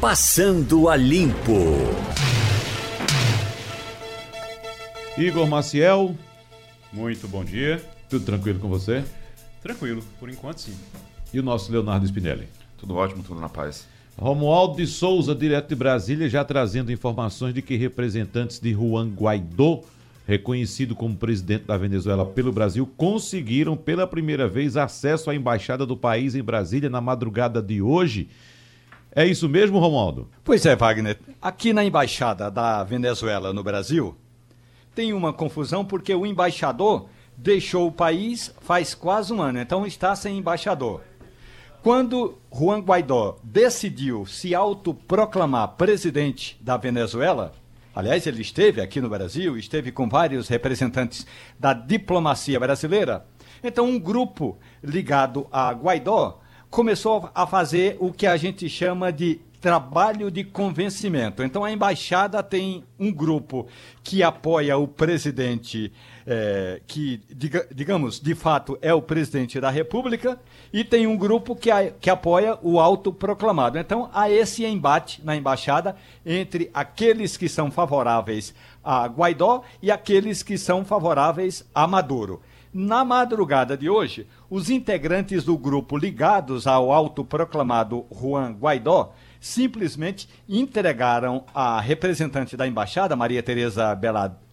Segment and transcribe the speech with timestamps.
[0.00, 1.52] Passando a Limpo.
[5.18, 6.16] Igor Maciel,
[6.90, 7.84] muito bom dia.
[8.08, 9.04] Tudo tranquilo com você?
[9.62, 10.72] Tranquilo, por enquanto sim.
[11.34, 12.48] E o nosso Leonardo Spinelli?
[12.78, 13.86] Tudo ótimo, tudo na paz.
[14.16, 19.82] Romualdo de Souza, direto de Brasília, já trazendo informações de que representantes de Juan Guaidó,
[20.26, 25.94] reconhecido como presidente da Venezuela pelo Brasil, conseguiram pela primeira vez acesso à embaixada do
[25.94, 28.30] país em Brasília na madrugada de hoje.
[29.12, 30.28] É isso mesmo, Romualdo?
[30.44, 31.18] Pois é, Wagner.
[31.42, 34.16] Aqui na embaixada da Venezuela no Brasil,
[34.94, 40.14] tem uma confusão porque o embaixador deixou o país faz quase um ano, então está
[40.14, 41.02] sem embaixador.
[41.82, 47.52] Quando Juan Guaidó decidiu se autoproclamar presidente da Venezuela,
[47.94, 51.26] aliás, ele esteve aqui no Brasil, esteve com vários representantes
[51.58, 53.26] da diplomacia brasileira,
[53.64, 56.40] então um grupo ligado a Guaidó
[56.70, 61.42] começou a fazer o que a gente chama de trabalho de convencimento.
[61.42, 63.66] Então a embaixada tem um grupo
[64.02, 65.92] que apoia o presidente,
[66.26, 70.40] é, que, diga, digamos, de fato é o presidente da República,
[70.72, 73.78] e tem um grupo que, a, que apoia o autoproclamado.
[73.78, 80.42] Então há esse embate na embaixada entre aqueles que são favoráveis a Guaidó e aqueles
[80.42, 82.40] que são favoráveis a Maduro.
[82.72, 91.44] Na madrugada de hoje, os integrantes do grupo ligados ao autoproclamado Juan Guaidó simplesmente entregaram
[91.52, 93.98] à representante da embaixada, Maria Tereza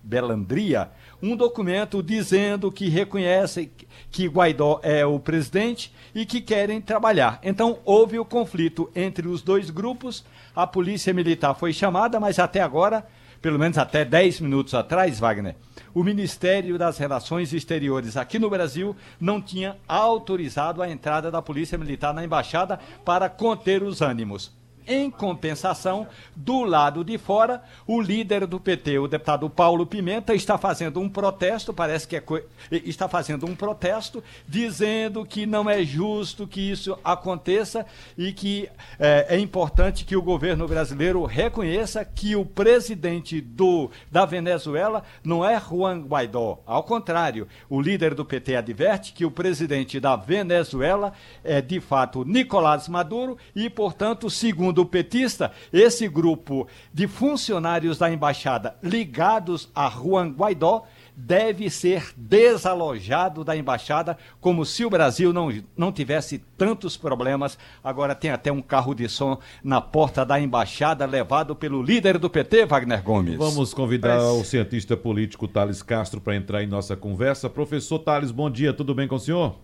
[0.02, 0.90] Belandria,
[1.22, 3.72] um documento dizendo que reconhece
[4.10, 7.40] que Guaidó é o presidente e que querem trabalhar.
[7.44, 10.26] Então houve o conflito entre os dois grupos.
[10.56, 13.06] A polícia militar foi chamada, mas até agora,
[13.42, 15.56] pelo menos até 10 minutos atrás, Wagner,
[15.94, 21.78] o Ministério das Relações Exteriores aqui no Brasil não tinha autorizado a entrada da Polícia
[21.78, 24.56] Militar na embaixada para conter os ânimos.
[24.88, 30.58] Em compensação, do lado de fora, o líder do PT, o deputado Paulo Pimenta, está
[30.58, 32.24] fazendo um protesto, parece que é
[32.72, 37.86] está fazendo um protesto, dizendo que não é justo que isso aconteça
[38.18, 44.26] e que é, é importante que o governo brasileiro reconheça que o presidente do, da
[44.26, 46.60] Venezuela não é Juan Guaidó.
[46.66, 51.12] Ao contrário, o líder do PT adverte que o presidente da Venezuela
[51.44, 58.12] é de fato Nicolás Maduro e, portanto, segundo do petista, esse grupo de funcionários da
[58.12, 60.84] embaixada ligados a Juan Guaidó
[61.16, 67.58] deve ser desalojado da embaixada, como se o Brasil não, não tivesse tantos problemas.
[67.84, 72.30] Agora tem até um carro de som na porta da embaixada, levado pelo líder do
[72.30, 73.36] PT, Wagner Gomes.
[73.36, 74.26] Vamos convidar Mas...
[74.26, 77.50] o cientista político Thales Castro para entrar em nossa conversa.
[77.50, 79.56] Professor Thales, bom dia, tudo bem com o senhor?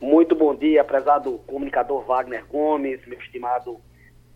[0.00, 3.78] Muito bom dia, prezado comunicador Wagner Gomes, meu estimado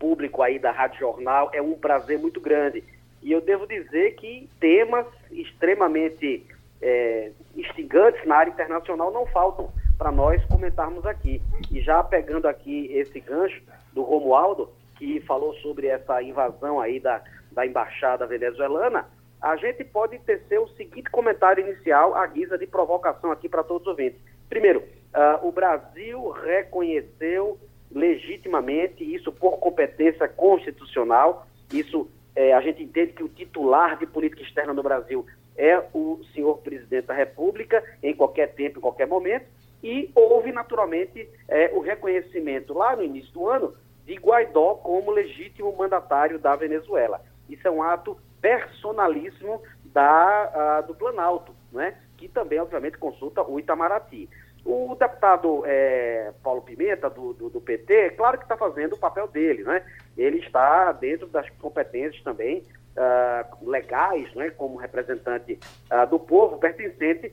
[0.04, 1.48] público aí da Rádio Jornal.
[1.54, 2.84] É um prazer muito grande.
[3.22, 6.44] E eu devo dizer que temas extremamente
[6.82, 11.40] é, instigantes na área internacional não faltam para nós comentarmos aqui.
[11.72, 13.62] E já pegando aqui esse gancho
[13.94, 19.08] do Romualdo, que falou sobre essa invasão aí da, da embaixada venezuelana,
[19.40, 23.86] a gente pode tecer o seguinte comentário inicial à guisa de provocação aqui para todos
[23.86, 24.20] os ouvintes.
[24.50, 27.58] Primeiro, uh, o Brasil reconheceu
[27.94, 31.46] legitimamente, isso por competência constitucional.
[31.72, 35.24] Isso é, a gente entende que o titular de política externa no Brasil
[35.56, 39.46] é o senhor presidente da República, em qualquer tempo, em qualquer momento.
[39.82, 43.74] E houve, naturalmente, é, o reconhecimento lá no início do ano
[44.04, 47.22] de Guaidó como legítimo mandatário da Venezuela.
[47.48, 51.96] Isso é um ato personalíssimo da, a, do Planalto, né?
[52.16, 54.28] que também, obviamente, consulta o Itamaraty.
[54.64, 59.28] O deputado é, Paulo Pimenta, do, do, do, PT, claro que está fazendo o papel
[59.28, 59.84] dele, né?
[60.16, 62.64] Ele está dentro das competências também
[62.96, 64.50] uh, legais, né?
[64.50, 65.58] como representante
[65.92, 67.30] uh, do povo, pertencente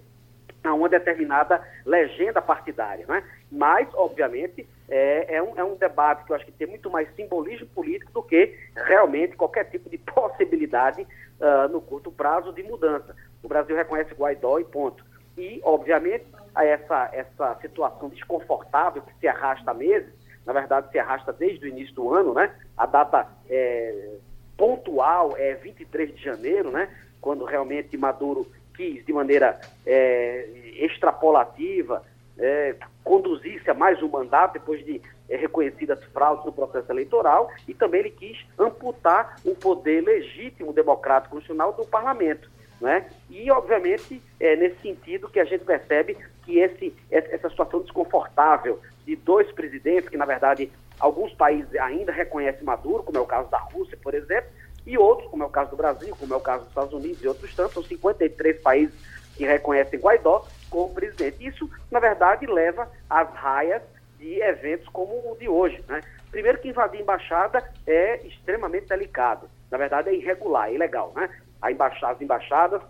[0.63, 3.23] a uma determinada legenda partidária, né?
[3.51, 7.07] Mas, obviamente, é, é, um, é um debate que eu acho que tem muito mais
[7.15, 13.15] simbolismo político do que realmente qualquer tipo de possibilidade uh, no curto prazo de mudança.
[13.41, 15.03] O Brasil reconhece Guaidó e ponto.
[15.37, 20.13] E, obviamente, a essa, essa situação desconfortável que se arrasta há meses,
[20.45, 22.53] na verdade se arrasta desde o início do ano, né?
[22.77, 24.15] A data é,
[24.57, 26.89] pontual é 23 de janeiro, né?
[27.19, 32.03] Quando realmente Maduro quis, de maneira é, extrapolativa,
[32.37, 37.73] é, conduzisse a mais um mandato depois de é, reconhecidas fraudes no processo eleitoral e
[37.73, 42.49] também ele quis amputar o poder legítimo democrático constitucional do parlamento.
[42.81, 43.05] Né?
[43.29, 49.15] E, obviamente, é nesse sentido que a gente percebe que esse, essa situação desconfortável de
[49.15, 50.71] dois presidentes, que na verdade
[51.01, 54.51] Alguns países ainda reconhecem Maduro, como é o caso da Rússia, por exemplo,
[54.85, 57.23] e outros, como é o caso do Brasil, como é o caso dos Estados Unidos
[57.23, 58.93] e outros tantos, são 53 países
[59.35, 61.43] que reconhecem Guaidó como presidente.
[61.43, 63.81] Isso, na verdade, leva às raias
[64.19, 65.83] de eventos como o de hoje.
[65.87, 66.01] Né?
[66.29, 69.49] Primeiro que invadir embaixada é extremamente delicado.
[69.71, 71.11] Na verdade, é irregular, é ilegal.
[71.15, 71.31] Né?
[71.67, 72.81] Embaixada, as embaixadas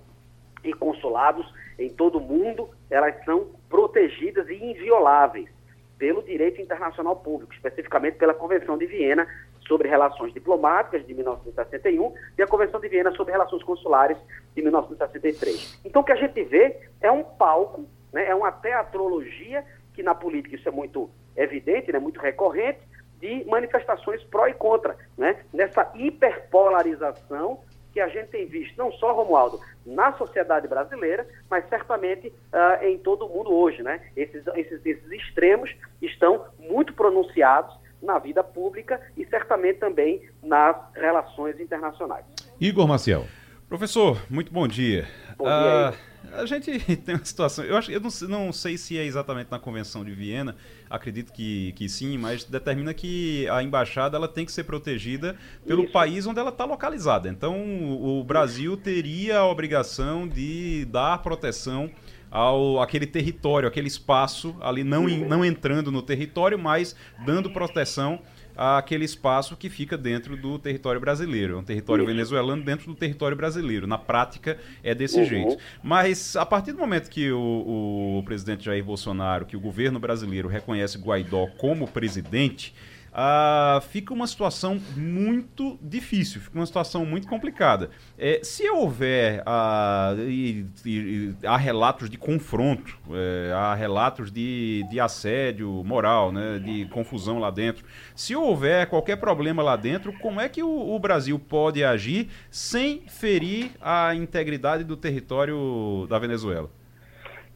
[0.64, 1.46] e consulados
[1.78, 5.50] em todo o mundo, elas são protegidas e invioláveis
[5.98, 9.28] pelo direito internacional público, especificamente pela Convenção de Viena
[9.68, 14.18] sobre Relações Diplomáticas de 1961 e a Convenção de Viena sobre Relações Consulares
[14.56, 15.80] de 1963.
[15.86, 19.64] Então, o que a gente vê é um palco, né, é uma teatrologia,
[19.94, 22.80] que na política isso é muito evidente, né, muito recorrente,
[23.20, 27.60] de manifestações pró e contra, né, nessa hiperpolarização
[27.92, 32.98] que a gente tem visto, não só, Romualdo, na sociedade brasileira, mas certamente uh, em
[32.98, 33.84] todo o mundo hoje.
[33.84, 34.02] Né?
[34.16, 35.70] Esses, esses, esses extremos
[36.02, 42.26] estão muito pronunciados na vida pública e certamente também nas relações internacionais.
[42.60, 43.26] Igor Maciel.
[43.70, 45.08] Professor, muito bom dia.
[45.38, 45.92] Bom dia.
[45.92, 47.64] Uh, a gente tem uma situação.
[47.64, 50.56] Eu, acho, eu não, não, sei se é exatamente na Convenção de Viena,
[50.90, 55.36] acredito que, que sim, mas determina que a embaixada ela tem que ser protegida
[55.66, 55.92] pelo Isso.
[55.92, 57.30] país onde ela está localizada.
[57.30, 57.56] Então,
[58.02, 61.90] o Brasil teria a obrigação de dar proteção
[62.30, 66.96] ao aquele território, aquele espaço ali, não, não entrando no território, mas
[67.26, 68.22] dando proteção
[68.62, 71.56] àquele espaço que fica dentro do território brasileiro.
[71.56, 73.88] É um território venezuelano dentro do território brasileiro.
[73.88, 75.26] Na prática, é desse uhum.
[75.26, 75.58] jeito.
[75.82, 80.48] Mas, a partir do momento que o, o presidente Jair Bolsonaro, que o governo brasileiro
[80.48, 82.74] reconhece Guaidó como presidente,
[83.14, 87.90] ah, fica uma situação muito difícil, fica uma situação muito complicada.
[88.18, 95.00] É, se houver ah, e, e, há relatos de confronto, é, há relatos de, de
[95.00, 97.84] assédio moral, né, de confusão lá dentro,
[98.16, 103.04] se houver qualquer problema lá dentro, como é que o, o Brasil pode agir sem
[103.08, 106.70] ferir a integridade do território da Venezuela?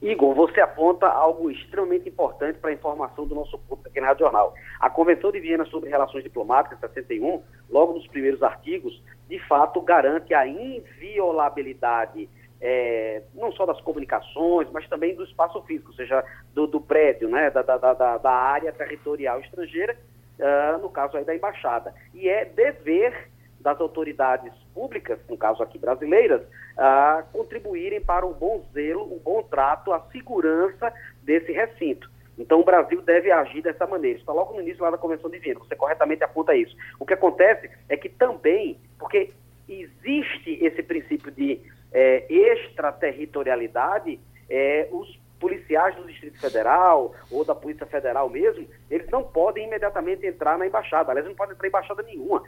[0.06, 4.26] Igor, você aponta algo extremamente importante para a informação do nosso público aqui na Rádio
[4.26, 4.54] Jornal.
[4.80, 7.42] A Convenção de Viena sobre Relações Diplomáticas, 61,
[7.72, 12.30] logo nos primeiros artigos, de fato garante a inviolabilidade
[12.62, 16.24] é, não só das comunicações, mas também do espaço físico, ou seja,
[16.54, 19.98] do, do prédio, né, da, da, da, da, área territorial estrangeira,
[20.40, 21.94] uh, no caso aí da embaixada.
[22.14, 23.30] E é dever
[23.60, 26.42] das autoridades públicas, no caso aqui brasileiras,
[26.78, 30.94] a contribuírem para o bom zelo, o bom trato, a segurança
[31.24, 32.12] desse recinto.
[32.38, 34.20] Então, o Brasil deve agir dessa maneira.
[34.20, 36.76] Está logo no início lá da Convenção de Viena, você corretamente aponta isso.
[37.00, 39.32] O que acontece é que também, porque
[39.70, 41.62] existe esse princípio de
[41.94, 44.20] é, extraterritorialidade,
[44.50, 50.26] é, os policiais do Distrito Federal ou da Polícia Federal mesmo, eles não podem imediatamente
[50.26, 51.12] entrar na embaixada.
[51.12, 52.44] Aliás, não podem entrar em embaixada nenhuma,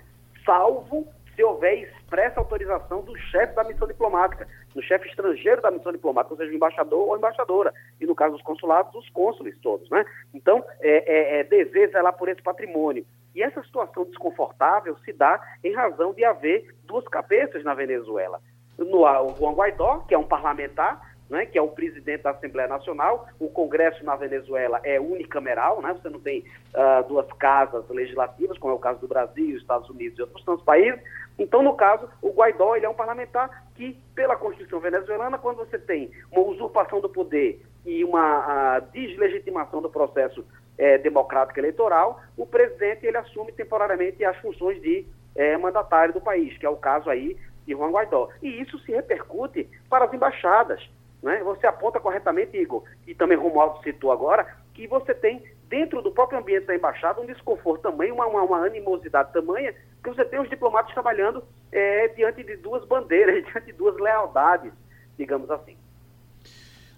[0.46, 5.92] salvo se houver expressa autorização do chefe da missão diplomática, do chefe estrangeiro da missão
[5.92, 9.88] diplomática, ou seja, o embaixador ou embaixadora, e no caso dos consulados, os cônsules todos,
[9.92, 10.04] né?
[10.34, 13.06] Então, é, é, é dever zelar por esse patrimônio.
[13.36, 18.42] E essa situação desconfortável se dá em razão de haver duas cabeças na Venezuela.
[18.76, 22.68] No, o Juan Guaidó, que é um parlamentar, né, que é o presidente da Assembleia
[22.68, 23.28] Nacional.
[23.40, 26.40] O Congresso na Venezuela é unicameral, né, você não tem
[26.74, 30.64] uh, duas casas legislativas, como é o caso do Brasil, Estados Unidos e outros tantos
[30.64, 31.00] países.
[31.38, 35.78] Então, no caso, o Guaidó ele é um parlamentar que, pela Constituição venezuelana, quando você
[35.78, 40.44] tem uma usurpação do poder e uma deslegitimação do processo
[40.78, 46.58] é, democrático eleitoral, o presidente ele assume temporariamente as funções de é, mandatário do país,
[46.58, 48.30] que é o caso aí de Juan Guaidó.
[48.42, 50.90] E isso se repercute para as embaixadas.
[51.22, 51.42] Né?
[51.44, 56.40] Você aponta corretamente, Igor, e também Romualdo citou agora, que você tem dentro do próprio
[56.40, 59.74] ambiente da embaixada um desconforto também, uma, uma, uma animosidade tamanha,
[60.04, 64.72] que você tem os diplomatas trabalhando é, diante de duas bandeiras, diante de duas lealdades,
[65.18, 65.76] digamos assim.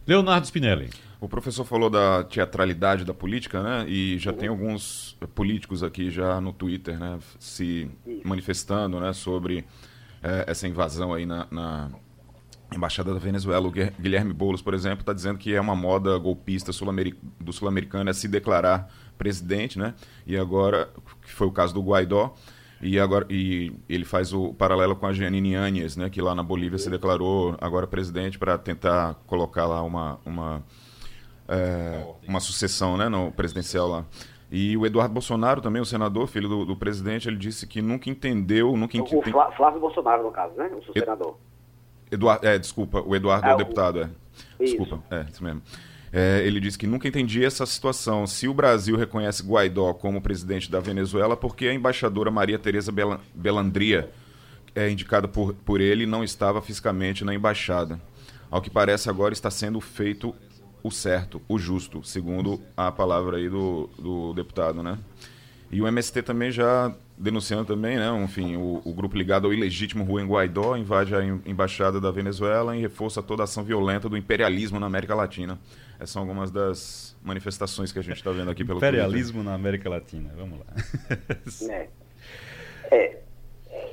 [0.06, 0.90] Leonardo Spinelli.
[1.22, 3.86] O professor falou da teatralidade da política, né?
[3.88, 4.38] E já uhum.
[4.38, 7.20] tem alguns políticos aqui já no Twitter, né?
[7.40, 8.28] Se Isso.
[8.28, 9.12] manifestando, né?
[9.14, 9.66] Sobre
[10.24, 11.92] é, essa invasão aí na, na
[12.74, 16.72] Embaixada da Venezuela, o Guilherme Boulos, por exemplo, está dizendo que é uma moda golpista
[16.72, 16.88] sul
[17.40, 19.96] do sul-americano é se declarar presidente, né?
[20.26, 20.88] E agora,
[21.24, 22.36] que foi o caso do Guaidó,
[22.82, 26.10] e agora e ele faz o paralelo com a Janine Áñez, né?
[26.10, 30.64] Que lá na Bolívia se declarou agora presidente para tentar colocar lá uma uma
[31.48, 33.10] é, uma sucessão, né?
[33.10, 34.06] No presidencial lá.
[34.52, 38.10] E o Eduardo Bolsonaro também, o senador, filho do, do presidente, ele disse que nunca
[38.10, 39.38] entendeu, nunca entendeu.
[39.38, 40.72] O Flávio Bolsonaro, no caso, né?
[40.76, 41.38] O seu senador.
[42.12, 44.10] Eduardo, é, desculpa, o Eduardo é, é o deputado, é.
[44.60, 45.62] Desculpa, é, isso mesmo.
[46.12, 48.26] É, ele disse que nunca entendia essa situação.
[48.26, 52.92] Se o Brasil reconhece Guaidó como presidente da Venezuela, por que a embaixadora Maria Tereza
[53.34, 54.10] Belandria,
[54.74, 58.00] é, indicada por, por ele, não estava fisicamente na embaixada?
[58.50, 60.34] Ao que parece agora está sendo feito
[60.82, 64.98] o certo, o justo, segundo a palavra aí do, do deputado, né?
[65.72, 70.06] E o MST também já denunciando também, né, enfim, o, o, grupo ligado ao ilegítimo
[70.06, 74.80] Juan Guaidó invade a embaixada da Venezuela e reforça toda a ação violenta do imperialismo
[74.80, 75.60] na América Latina.
[76.00, 79.44] Essas são algumas das manifestações que a gente está vendo aqui pelo Imperialismo Twitter.
[79.44, 80.66] na América Latina, vamos lá.
[81.70, 81.90] É.
[82.92, 83.22] É.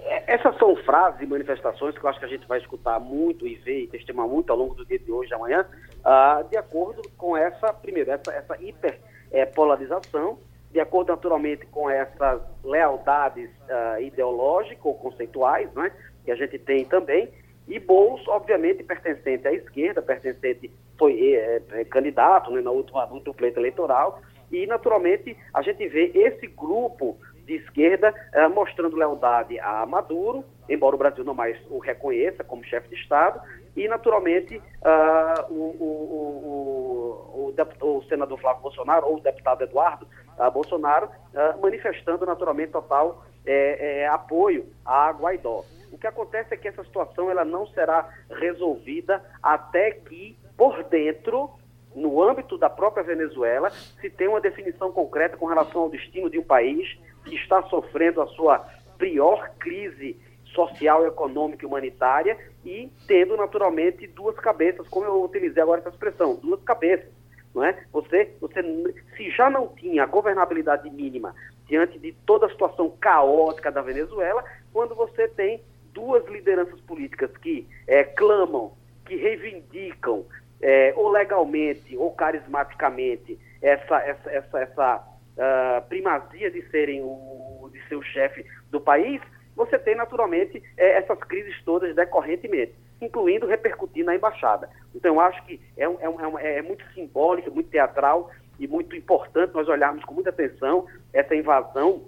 [0.04, 0.24] é.
[0.26, 3.56] Essas são frases e manifestações que eu acho que a gente vai escutar muito e
[3.56, 5.66] ver e testemunhar muito ao longo do dia de hoje e amanhã,
[6.00, 12.40] uh, de acordo com essa, primeiro, essa, essa hiperpolarização é, de acordo naturalmente com essas
[12.62, 15.90] lealdades uh, ideológicas ou conceituais, né,
[16.24, 17.28] que a gente tem também,
[17.68, 23.34] e Boulos, obviamente, pertencente à esquerda, pertencente, foi é, é, candidato né, na última, no
[23.34, 24.20] pleito eleitoral,
[24.50, 30.96] e naturalmente a gente vê esse grupo de esquerda uh, mostrando lealdade a Maduro, embora
[30.96, 33.40] o Brasil não mais o reconheça como chefe de Estado,
[33.76, 40.08] e naturalmente uh, o, o, o, o, senador Flávio Bolsonaro ou o deputado Eduardo
[40.38, 41.08] uh, Bolsonaro
[41.60, 45.64] manifestando naturalmente total é, é, apoio a Guaidó.
[45.90, 51.50] O que acontece é que essa situação ela não será resolvida até que por dentro
[51.94, 56.38] no âmbito da própria Venezuela, se tem uma definição concreta com relação ao destino de
[56.38, 58.58] um país que está sofrendo a sua
[58.98, 60.16] pior crise
[60.54, 66.36] social, econômica e humanitária e tendo naturalmente duas cabeças, como eu utilizei agora essa expressão,
[66.36, 67.10] duas cabeças.
[67.54, 67.86] Não é?
[67.90, 68.62] você, você,
[69.16, 71.34] se já não tinha a governabilidade mínima
[71.66, 75.62] diante de toda a situação caótica da Venezuela, quando você tem
[75.96, 78.74] duas lideranças políticas que é, clamam,
[79.06, 80.26] que reivindicam,
[80.60, 87.82] é, ou legalmente ou carismaticamente, essa, essa, essa, essa uh, primazia de serem o, de
[87.88, 89.22] ser o chefe do país,
[89.56, 94.68] você tem naturalmente é, essas crises todas decorrentemente, incluindo repercutir na embaixada.
[94.94, 98.68] Então, eu acho que é, um, é, um, é, é muito simbólico, muito teatral e
[98.68, 102.04] muito importante nós olharmos com muita atenção essa invasão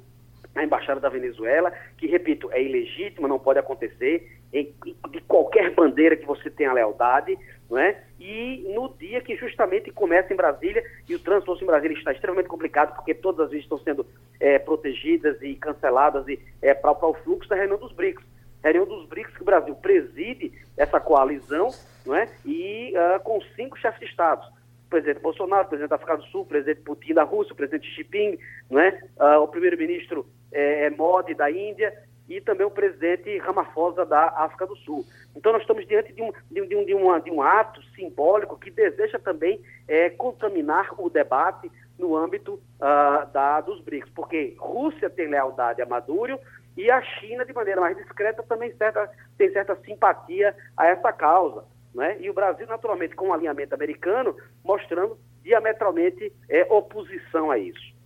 [0.54, 4.74] à embaixada da Venezuela, que, repito, é ilegítima, não pode acontecer, em,
[5.10, 7.38] de qualquer bandeira que você tenha lealdade,
[7.70, 8.02] não é?
[8.18, 12.48] E no dia que justamente começa em Brasília, e o trânsito em Brasília está extremamente
[12.48, 14.06] complicado, porque todas as vezes estão sendo
[14.40, 18.24] é, protegidas e canceladas e, é, para o fluxo da reunião dos BRICS.
[18.64, 21.68] reunião dos BRICS que o Brasil preside essa coalizão,
[22.06, 22.28] não é?
[22.44, 24.46] E uh, com cinco chefes de Estado.
[24.88, 28.38] Presidente Bolsonaro, presidente da África do Sul, presidente Putin da Rússia, presidente Xi Jinping,
[28.70, 28.98] não é?
[29.20, 31.92] Uh, o primeiro-ministro é, Modi da Índia
[32.28, 35.04] e também o presidente Ramaphosa da África do Sul.
[35.34, 38.58] Então nós estamos diante de um, de, de um, de uma, de um ato simbólico
[38.58, 45.10] que deseja também é, contaminar o debate no âmbito uh, da, dos BRICS, porque Rússia
[45.10, 46.38] tem lealdade a Maduro
[46.76, 51.64] e a China, de maneira mais discreta, também certa, tem certa simpatia a essa causa.
[51.92, 52.18] Né?
[52.20, 57.96] E o Brasil, naturalmente, com o alinhamento americano, mostrando diametralmente é, oposição a isso.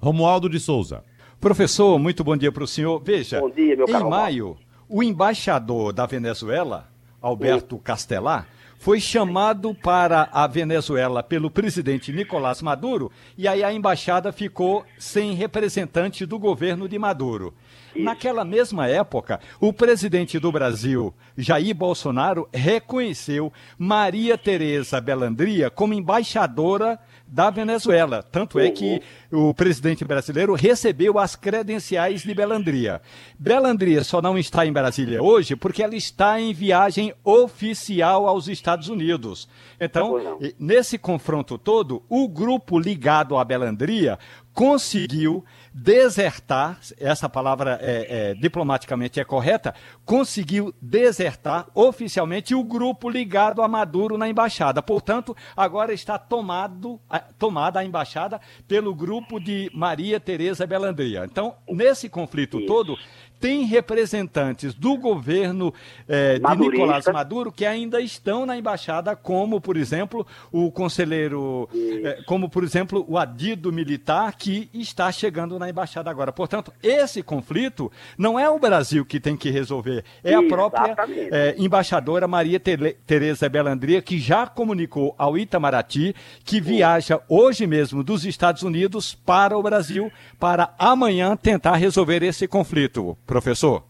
[0.00, 1.04] Romualdo de Souza.
[1.40, 3.00] Professor, muito bom dia para o senhor.
[3.04, 4.56] Veja, bom dia, meu em maio,
[4.88, 6.88] o embaixador da Venezuela,
[7.20, 7.82] Alberto Sim.
[7.82, 14.84] Castelar, foi chamado para a Venezuela pelo presidente Nicolás Maduro e aí a embaixada ficou
[14.98, 17.54] sem representante do governo de Maduro.
[17.94, 18.04] Isso.
[18.04, 26.98] Naquela mesma época, o presidente do Brasil, Jair Bolsonaro, reconheceu Maria Tereza Belandria como embaixadora
[27.26, 28.22] da Venezuela.
[28.22, 29.02] Tanto é que
[29.32, 33.00] o presidente brasileiro recebeu as credenciais de Belandria.
[33.38, 38.88] Belandria só não está em Brasília hoje porque ela está em viagem oficial aos Estados
[38.88, 39.48] Unidos.
[39.80, 44.18] Então, nesse confronto todo, o grupo ligado à Belandria
[44.52, 45.44] conseguiu
[45.78, 49.74] desertar, essa palavra é, é, diplomaticamente é correta,
[50.06, 54.80] conseguiu desertar oficialmente o grupo ligado a Maduro na embaixada.
[54.80, 56.98] Portanto, agora está tomado,
[57.38, 61.26] tomada a embaixada pelo grupo de Maria Tereza Belandria.
[61.26, 62.96] Então, nesse conflito todo,
[63.40, 65.72] tem representantes do governo
[66.08, 72.22] eh, de Nicolás Maduro que ainda estão na embaixada, como, por exemplo, o conselheiro, eh,
[72.26, 76.32] como, por exemplo, o adido militar que está chegando na embaixada agora.
[76.32, 81.54] Portanto, esse conflito não é o Brasil que tem que resolver, é a própria eh,
[81.58, 86.14] embaixadora Maria Tereza Belandria, que já comunicou ao Itamaraty
[86.44, 92.46] que viaja hoje mesmo dos Estados Unidos para o Brasil para amanhã tentar resolver esse
[92.46, 93.82] conflito professor?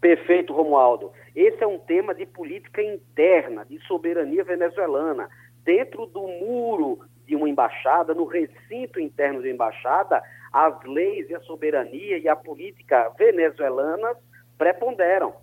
[0.00, 1.10] Perfeito, Romualdo.
[1.34, 5.28] Esse é um tema de política interna, de soberania venezuelana.
[5.64, 11.40] dentro do muro de uma embaixada, no recinto interno de embaixada, as leis e a
[11.40, 14.16] soberania e a política venezuelanas
[14.56, 15.34] preponderam.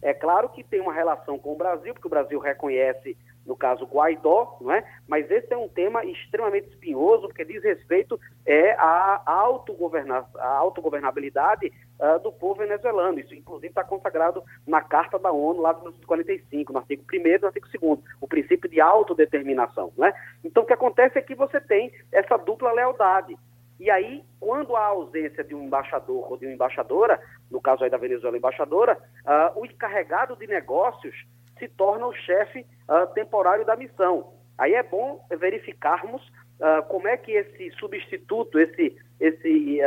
[0.00, 3.84] É claro que tem uma relação com o Brasil, porque o Brasil reconhece, no caso,
[3.86, 4.84] Guaidó, não é?
[5.06, 11.72] mas esse é um tema extremamente espinhoso, porque diz respeito é, à, autogoverna à autogovernabilidade
[11.98, 13.18] uh, do povo venezuelano.
[13.18, 17.38] Isso, inclusive, está consagrado na Carta da ONU, lá de 1945, no artigo 1 e
[17.38, 19.92] no artigo 2 o princípio de autodeterminação.
[19.96, 20.14] Não é?
[20.44, 23.36] Então, o que acontece é que você tem essa dupla lealdade.
[23.80, 27.20] E aí, quando há ausência de um embaixador ou de uma embaixadora,
[27.50, 31.14] no caso aí da Venezuela embaixadora, uh, o encarregado de negócios
[31.62, 34.32] se torna o chefe uh, temporário da missão.
[34.58, 36.20] Aí é bom verificarmos
[36.58, 39.78] uh, como é que esse substituto, esse, esse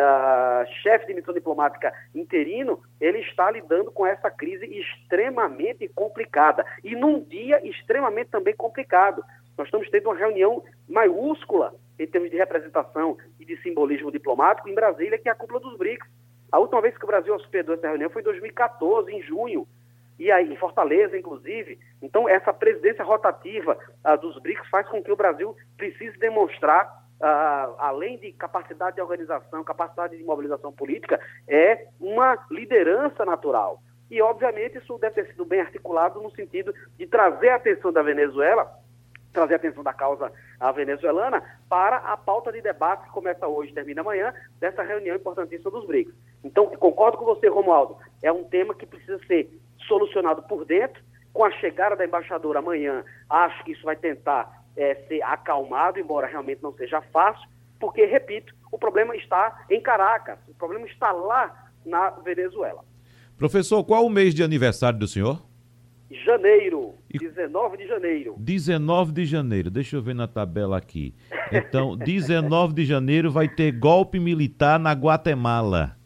[0.82, 6.65] chefe de missão diplomática interino, ele está lidando com essa crise extremamente complicada.
[6.82, 9.22] E num dia extremamente também complicado.
[9.58, 14.75] Nós estamos tendo uma reunião maiúscula em termos de representação e de simbolismo diplomático em
[14.75, 16.08] Brasília, que é a cúpula dos BRICS.
[16.51, 19.67] A última vez que o Brasil hospedou essa reunião foi em 2014, em junho,
[20.17, 21.79] e aí em Fortaleza, inclusive.
[22.01, 26.86] Então, essa presidência rotativa uh, dos BRICS faz com que o Brasil precise demonstrar,
[27.19, 33.81] uh, além de capacidade de organização, capacidade de mobilização política, é uma liderança natural.
[34.10, 38.01] E, obviamente, isso deve ter sido bem articulado no sentido de trazer a atenção da
[38.01, 38.72] Venezuela
[39.36, 40.31] trazer a atenção da causa
[40.74, 45.69] venezuelana para a pauta de debate que começa hoje e termina amanhã, dessa reunião importantíssima
[45.69, 46.13] dos BRICS.
[46.41, 49.51] Então, concordo com você, Romualdo, é um tema que precisa ser
[49.87, 51.01] solucionado por dentro.
[51.33, 56.27] Com a chegada da embaixadora amanhã, acho que isso vai tentar é, ser acalmado, embora
[56.27, 57.47] realmente não seja fácil,
[57.79, 62.83] porque, repito, o problema está em Caracas, o problema está lá na Venezuela.
[63.37, 65.41] Professor, qual o mês de aniversário do senhor?
[66.09, 68.35] Janeiro, 19 de janeiro.
[68.37, 71.13] 19 de janeiro, deixa eu ver na tabela aqui.
[71.51, 75.97] Então, 19 de janeiro vai ter golpe militar na Guatemala.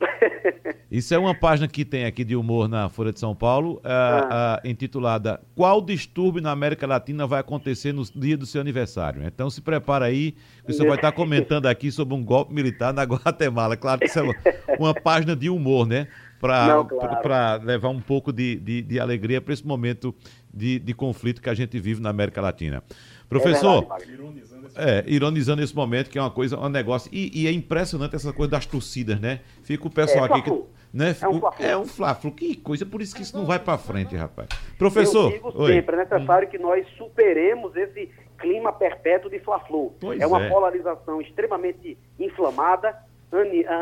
[0.90, 3.80] Isso é uma página que tem aqui de humor na Folha de São Paulo, uh,
[3.84, 4.60] ah.
[4.64, 9.22] uh, intitulada Qual distúrbio na América Latina vai acontecer no dia do seu aniversário?
[9.24, 10.34] Então se prepara aí,
[10.66, 13.76] você vai estar comentando aqui sobre um golpe militar na Guatemala.
[13.76, 14.34] Claro que isso é uma,
[14.80, 16.08] uma página de humor, né?
[16.40, 17.66] para claro.
[17.66, 20.14] levar um pouco de, de, de alegria para esse momento
[20.52, 22.82] de, de, conflito que a gente vive na América Latina.
[23.28, 27.10] Professor, é verdade, ironizando, esse é, ironizando esse momento, que é uma coisa, um negócio.
[27.12, 29.40] E, e, é impressionante essa coisa das torcidas, né?
[29.62, 30.79] Fica o pessoal é, aqui que.
[30.92, 31.14] Né?
[31.20, 31.40] É um
[31.86, 34.48] fla É um Que coisa, por isso que isso não vai para frente, rapaz.
[34.76, 35.26] Professor.
[35.26, 35.72] Eu digo oi.
[35.74, 39.94] sempre, é necessário que nós superemos esse clima perpétuo de Fla-Flu.
[40.18, 40.48] É uma é.
[40.48, 42.96] polarização extremamente inflamada,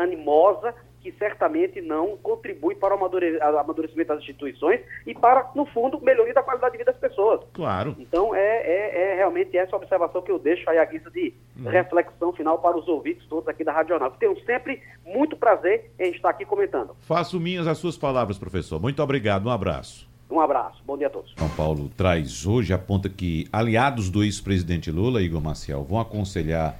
[0.01, 6.33] animosa, que certamente não contribui para o amadurecimento das instituições e para, no fundo, melhoria
[6.33, 7.41] da qualidade de vida das pessoas.
[7.53, 7.95] Claro.
[7.99, 11.69] Então, é, é, é realmente essa observação que eu deixo aí à guisa de uhum.
[11.69, 14.11] reflexão final para os ouvintes todos aqui da Rádio Jornal.
[14.19, 16.95] Tenho sempre muito prazer em estar aqui comentando.
[17.01, 18.81] Faço minhas as suas palavras, professor.
[18.81, 19.47] Muito obrigado.
[19.47, 20.09] Um abraço.
[20.29, 20.83] Um abraço.
[20.85, 21.33] Bom dia a todos.
[21.37, 26.79] São Paulo traz hoje, aponta que aliados do ex-presidente Lula, Igor Maciel, vão aconselhar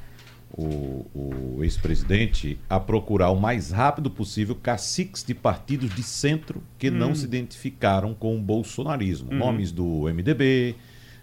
[0.52, 6.90] o, o ex-presidente a procurar o mais rápido possível caciques de partidos de centro que
[6.90, 6.94] hum.
[6.94, 9.32] não se identificaram com o bolsonarismo.
[9.32, 9.38] Uhum.
[9.38, 10.76] Nomes do MDB,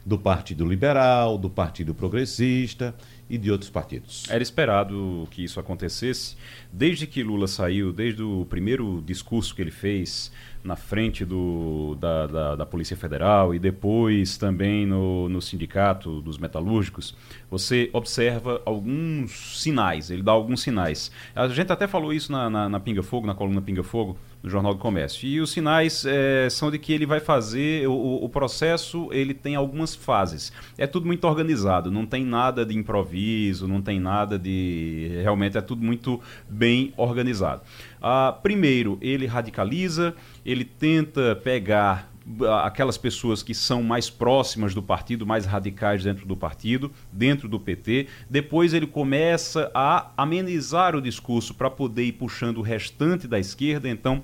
[0.04, 2.94] do Partido Liberal, do Partido Progressista
[3.28, 4.24] e de outros partidos.
[4.28, 6.36] Era esperado que isso acontecesse.
[6.72, 10.30] Desde que Lula saiu, desde o primeiro discurso que ele fez
[10.66, 16.38] na frente do, da, da, da Polícia Federal e depois também no, no Sindicato dos
[16.38, 17.14] Metalúrgicos,
[17.48, 21.12] você observa alguns sinais, ele dá alguns sinais.
[21.34, 24.50] A gente até falou isso na, na, na Pinga Fogo, na coluna Pinga Fogo, no
[24.50, 25.26] Jornal do Comércio.
[25.26, 29.54] E os sinais é, são de que ele vai fazer, o, o processo ele tem
[29.54, 30.52] algumas fases.
[30.76, 35.10] É tudo muito organizado, não tem nada de improviso, não tem nada de.
[35.22, 36.65] Realmente é tudo muito bem
[36.96, 37.62] organizado.
[38.00, 44.82] Ah, primeiro, ele radicaliza, ele tenta pegar ah, aquelas pessoas que são mais próximas do
[44.82, 48.08] partido, mais radicais dentro do partido, dentro do PT.
[48.28, 53.88] Depois ele começa a amenizar o discurso para poder ir puxando o restante da esquerda.
[53.88, 54.22] Então,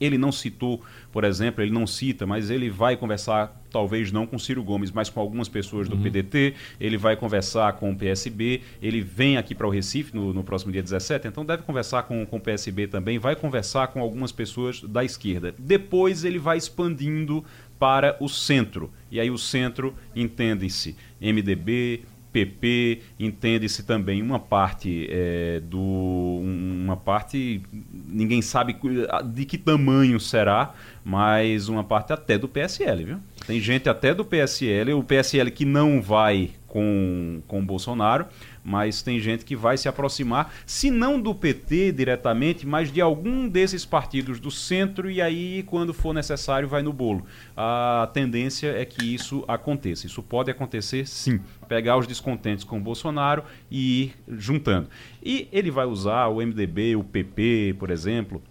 [0.00, 0.82] ele não citou,
[1.12, 5.08] por exemplo, ele não cita, mas ele vai conversar, talvez não com Ciro Gomes, mas
[5.10, 6.02] com algumas pessoas do uhum.
[6.02, 10.44] PDT, ele vai conversar com o PSB, ele vem aqui para o Recife no, no,
[10.44, 14.32] próximo dia 17, então deve conversar com, com o PSB também, vai conversar com algumas
[14.32, 15.54] pessoas da esquerda.
[15.58, 17.44] Depois ele vai expandindo
[17.78, 18.90] para o centro.
[19.10, 27.62] E aí o centro entende-se MDB, PP, entende-se também uma parte é, do uma parte
[28.06, 28.76] ninguém sabe
[29.24, 33.18] de que tamanho será, mas uma parte até do PSL, viu?
[33.46, 38.26] Tem gente até do PSL, o PSL que não vai com, com Bolsonaro,
[38.68, 43.48] mas tem gente que vai se aproximar, se não do PT diretamente, mas de algum
[43.48, 47.24] desses partidos do centro, e aí, quando for necessário, vai no bolo.
[47.56, 50.06] A tendência é que isso aconteça.
[50.06, 51.40] Isso pode acontecer sim.
[51.66, 54.88] Pegar os descontentes com o Bolsonaro e ir juntando.
[55.22, 58.42] E ele vai usar o MDB, o PP, por exemplo,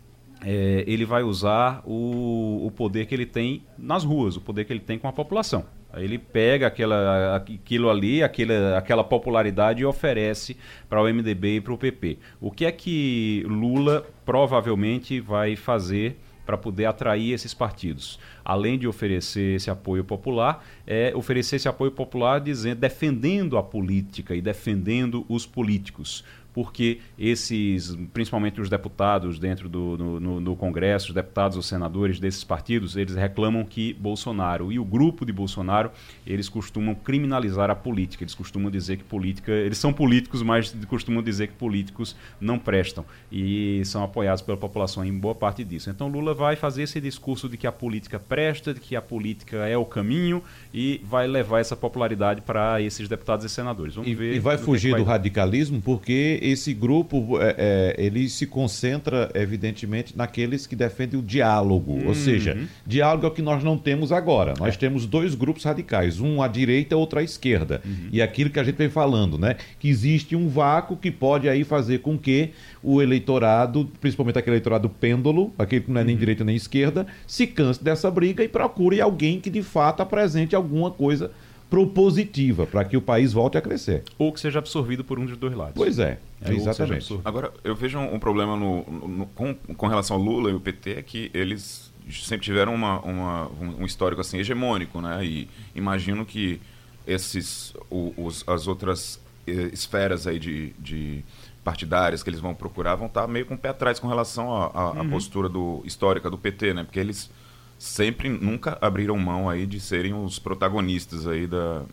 [0.44, 4.74] é, ele vai usar o, o poder que ele tem nas ruas, o poder que
[4.74, 5.77] ele tem com a população.
[5.96, 10.58] Ele pega aquela, aquilo ali, aquela, aquela popularidade e oferece
[10.90, 12.20] para o MDB e para o PP.
[12.42, 18.20] O que é que Lula provavelmente vai fazer para poder atrair esses partidos?
[18.44, 24.36] Além de oferecer esse apoio popular, é oferecer esse apoio popular dizendo, defendendo a política
[24.36, 26.24] e defendendo os políticos
[26.58, 32.20] porque esses, principalmente os deputados dentro do no, no, no Congresso, os deputados, os senadores
[32.20, 35.92] desses partidos, eles reclamam que Bolsonaro e o grupo de Bolsonaro,
[36.26, 41.22] eles costumam criminalizar a política, eles costumam dizer que política, eles são políticos, mas costumam
[41.22, 45.92] dizer que políticos não prestam e são apoiados pela população em boa parte disso.
[45.92, 49.58] Então Lula vai fazer esse discurso de que a política presta, de que a política
[49.58, 50.42] é o caminho
[50.74, 53.94] e vai levar essa popularidade para esses deputados e senadores.
[53.94, 54.34] Vamos e, ver.
[54.34, 60.66] E vai fugir do radicalismo porque esse grupo é, é, ele se concentra, evidentemente, naqueles
[60.66, 61.94] que defendem o diálogo.
[61.94, 62.08] Uhum.
[62.08, 64.54] Ou seja, diálogo é o que nós não temos agora.
[64.60, 64.78] Nós é.
[64.78, 67.82] temos dois grupos radicais, um à direita e outro à esquerda.
[67.86, 68.10] Uhum.
[68.12, 69.56] E aquilo que a gente vem falando, né?
[69.80, 74.90] Que existe um vácuo que pode aí fazer com que o eleitorado, principalmente aquele eleitorado
[74.90, 76.20] pêndulo, aquele que não é nem uhum.
[76.20, 80.92] direita nem esquerda, se canse dessa briga e procure alguém que de fato apresente alguma
[80.92, 81.32] coisa
[81.70, 84.04] propositiva para que o país volte a crescer.
[84.18, 85.74] Ou que seja absorvido por um dos dois lados.
[85.76, 87.20] Pois é, é exatamente.
[87.26, 90.92] Agora, eu vejo um, problema no, no, com, com relação ao Lula e o PT
[90.92, 95.26] é que eles sempre tiveram uma, uma, um histórico assim hegemônico, né?
[95.26, 96.62] E imagino que
[97.06, 101.24] esses, os, as outras eh, esferas aí de, de
[101.64, 104.92] partidárias que eles vão procurar vão estar meio com o pé atrás com relação à
[104.92, 105.10] uhum.
[105.10, 106.84] postura do, histórica do PT, né?
[106.84, 107.30] Porque eles
[107.78, 111.84] sempre nunca abriram mão aí de serem os protagonistas aí da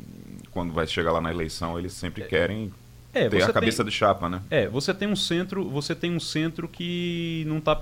[0.50, 2.72] quando vai chegar lá na eleição eles sempre é, querem
[3.14, 4.42] é, ter a cabeça tem, de chapa, né?
[4.50, 7.78] É, você tem um centro, você tem um centro que não tá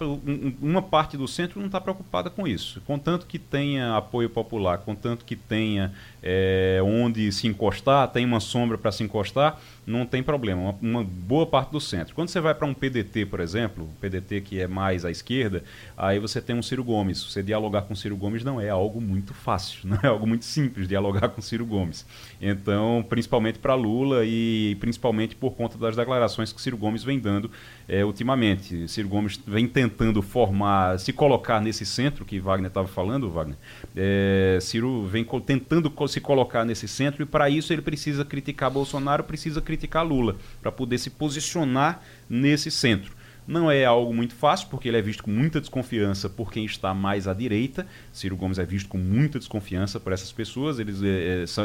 [0.60, 5.24] uma parte do centro não está preocupada com isso, contanto que tenha apoio popular, contanto
[5.24, 10.60] que tenha é, onde se encostar, tem uma sombra para se encostar, não tem problema.
[10.60, 12.14] Uma, uma, boa parte do centro.
[12.14, 15.64] Quando você vai para um PDT, por exemplo, PDT que é mais à esquerda,
[15.96, 17.22] aí você tem um Ciro Gomes.
[17.22, 20.86] Você dialogar com Ciro Gomes não é algo muito fácil, não é algo muito simples
[20.86, 22.06] dialogar com Ciro Gomes.
[22.40, 27.50] Então, principalmente para Lula e principalmente por conta das declarações que Ciro Gomes vem dando
[27.88, 28.86] é, ultimamente.
[28.88, 33.56] Ciro Gomes vem tentando formar, se colocar nesse centro que Wagner estava falando, Wagner.
[33.96, 39.24] É, Ciro vem tentando se colocar nesse centro e para isso ele precisa criticar Bolsonaro,
[39.24, 39.71] precisa criticar
[40.02, 43.12] Lula, para poder se posicionar nesse centro.
[43.46, 46.94] Não é algo muito fácil, porque ele é visto com muita desconfiança por quem está
[46.94, 47.86] mais à direita.
[48.12, 50.78] Ciro Gomes é visto com muita desconfiança por essas pessoas.
[50.78, 50.82] É,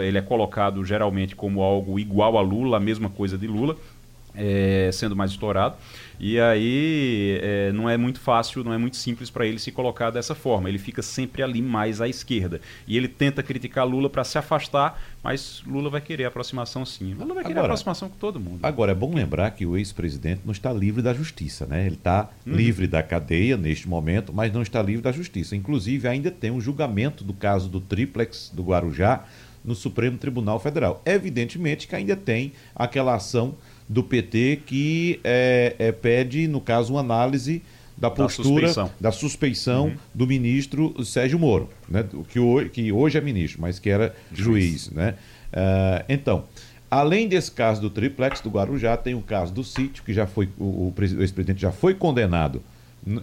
[0.03, 3.77] ele é colocado geralmente como algo igual a Lula, a mesma coisa de Lula,
[4.37, 5.75] é, sendo mais estourado.
[6.19, 10.09] E aí é, não é muito fácil, não é muito simples para ele se colocar
[10.09, 10.69] dessa forma.
[10.69, 12.61] Ele fica sempre ali mais à esquerda.
[12.87, 17.13] E ele tenta criticar Lula para se afastar, mas Lula vai querer aproximação sim.
[17.13, 18.59] Lula vai querer agora, aproximação com todo mundo.
[18.63, 21.85] Agora, é bom lembrar que o ex-presidente não está livre da justiça, né?
[21.85, 22.53] Ele está uhum.
[22.53, 25.55] livre da cadeia neste momento, mas não está livre da justiça.
[25.55, 29.23] Inclusive, ainda tem um julgamento do caso do triplex do Guarujá
[29.63, 31.01] no Supremo Tribunal Federal.
[31.05, 33.55] Evidentemente que ainda tem aquela ação
[33.87, 37.61] do PT que é, é, pede, no caso, uma análise
[37.97, 39.95] da postura da suspeição, da suspeição uhum.
[40.13, 44.85] do ministro Sérgio Moro, né, que, hoje, que hoje é ministro, mas que era juiz.
[44.85, 45.15] juiz né?
[45.51, 46.43] Uh, então,
[46.91, 50.47] além desse caso do triplex do Guarujá, tem o caso do sítio, que já foi
[50.59, 52.61] o, o ex-presidente já foi condenado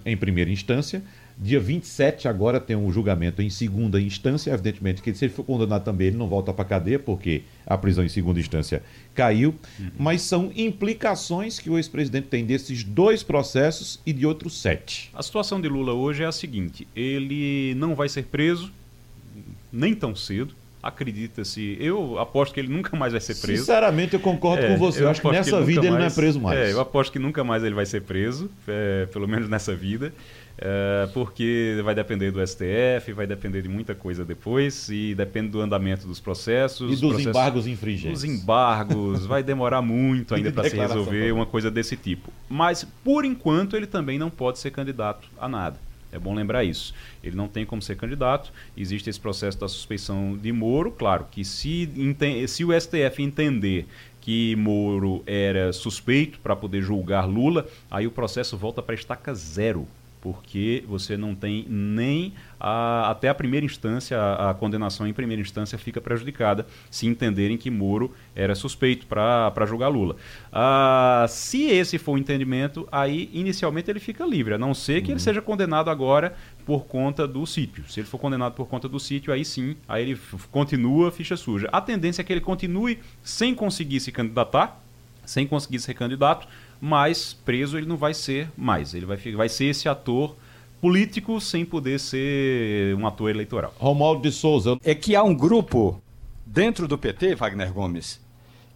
[0.04, 1.02] em primeira instância,
[1.36, 5.84] Dia 27 agora tem um julgamento em segunda instância, evidentemente que se ele for condenado
[5.84, 8.82] também ele não volta para a cadeia porque a prisão em segunda instância
[9.14, 9.90] caiu, uhum.
[9.98, 15.10] mas são implicações que o ex-presidente tem desses dois processos e de outros sete.
[15.12, 18.70] A situação de Lula hoje é a seguinte: ele não vai ser preso
[19.72, 20.54] nem tão cedo.
[20.80, 23.62] Acredita-se, eu aposto que ele nunca mais vai ser preso.
[23.62, 25.02] Sinceramente, eu concordo é, com você.
[25.02, 26.58] Eu, acho que nessa que vida ele mais, não é preso mais.
[26.58, 30.12] É, eu aposto que nunca mais ele vai ser preso, é, pelo menos nessa vida.
[30.56, 35.60] É, porque vai depender do STF, vai depender de muita coisa depois e depende do
[35.60, 36.86] andamento dos processos.
[36.86, 38.22] E dos processos, embargos infringentes.
[38.22, 42.32] Dos embargos, vai demorar muito ainda para se resolver uma coisa desse tipo.
[42.48, 45.78] Mas, por enquanto, ele também não pode ser candidato a nada.
[46.12, 46.94] É bom lembrar isso.
[47.24, 50.92] Ele não tem como ser candidato, existe esse processo da suspeição de Moro.
[50.92, 51.90] Claro que se,
[52.46, 53.88] se o STF entender
[54.20, 59.88] que Moro era suspeito para poder julgar Lula, aí o processo volta para estaca zero
[60.24, 65.42] porque você não tem nem a, até a primeira instância, a, a, condenação em primeira
[65.42, 70.16] instância fica prejudicada se entenderem que Moro era suspeito para julgar Lula.
[70.50, 75.08] Ah, se esse for o entendimento, aí inicialmente ele fica livre, a não ser que
[75.08, 75.12] uhum.
[75.12, 76.34] ele seja condenado agora
[76.64, 77.84] por conta do sítio.
[77.86, 80.18] Se ele for condenado por conta do sítio, aí sim, aí ele
[80.50, 81.68] continua ficha suja.
[81.70, 84.80] A tendência é que ele continue sem conseguir se candidatar,
[85.26, 86.48] sem conseguir ser candidato,
[86.84, 88.92] mas preso ele não vai ser mais.
[88.92, 90.36] Ele vai, vai ser esse ator
[90.82, 93.72] político sem poder ser um ator eleitoral.
[93.78, 94.76] Romualdo de Souza.
[94.84, 96.02] É que há um grupo
[96.44, 98.20] dentro do PT, Wagner Gomes,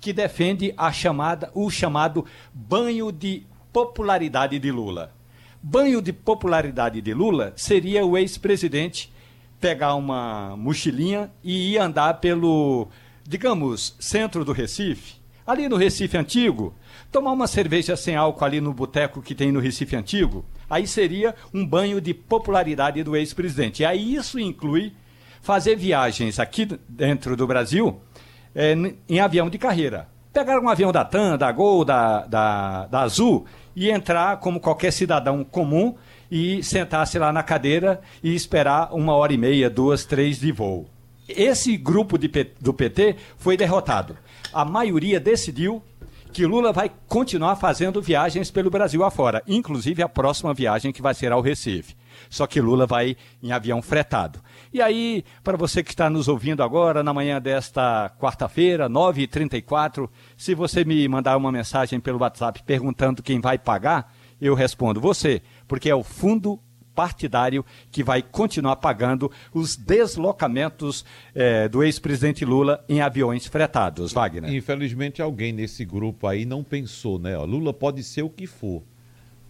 [0.01, 3.43] que defende a chamada, o chamado banho de
[3.75, 5.13] popularidade de Lula.
[5.63, 9.13] Banho de popularidade de Lula seria o ex-presidente
[9.61, 12.89] pegar uma mochilinha e ir andar pelo,
[13.23, 15.17] digamos, centro do Recife,
[15.47, 16.75] ali no Recife Antigo,
[17.11, 21.35] tomar uma cerveja sem álcool ali no boteco que tem no Recife Antigo, aí seria
[21.53, 23.83] um banho de popularidade do ex-presidente.
[23.83, 24.93] E aí isso inclui
[25.41, 28.01] fazer viagens aqui dentro do Brasil
[28.55, 28.75] é,
[29.09, 30.09] em avião de carreira.
[30.33, 34.93] Pegar um avião da TAM, da Gol, da, da, da Azul e entrar como qualquer
[34.93, 35.95] cidadão comum
[36.31, 40.87] e sentar-se lá na cadeira e esperar uma hora e meia, duas, três de voo.
[41.29, 42.29] Esse grupo de,
[42.61, 44.17] do PT foi derrotado.
[44.53, 45.83] A maioria decidiu
[46.33, 51.15] que Lula vai continuar fazendo viagens pelo Brasil afora, inclusive a próxima viagem que vai
[51.15, 51.97] ser ao Recife.
[52.29, 54.41] Só que Lula vai em avião fretado.
[54.73, 60.55] E aí, para você que está nos ouvindo agora, na manhã desta quarta-feira, 9h34, se
[60.55, 65.91] você me mandar uma mensagem pelo WhatsApp perguntando quem vai pagar, eu respondo você, porque
[65.91, 66.61] é o Fundo
[66.99, 74.53] partidário que vai continuar pagando os deslocamentos eh, do ex-presidente Lula em aviões fretados, Wagner.
[74.53, 77.39] Infelizmente, alguém nesse grupo aí não pensou, né?
[77.39, 78.83] Lula pode ser o que for,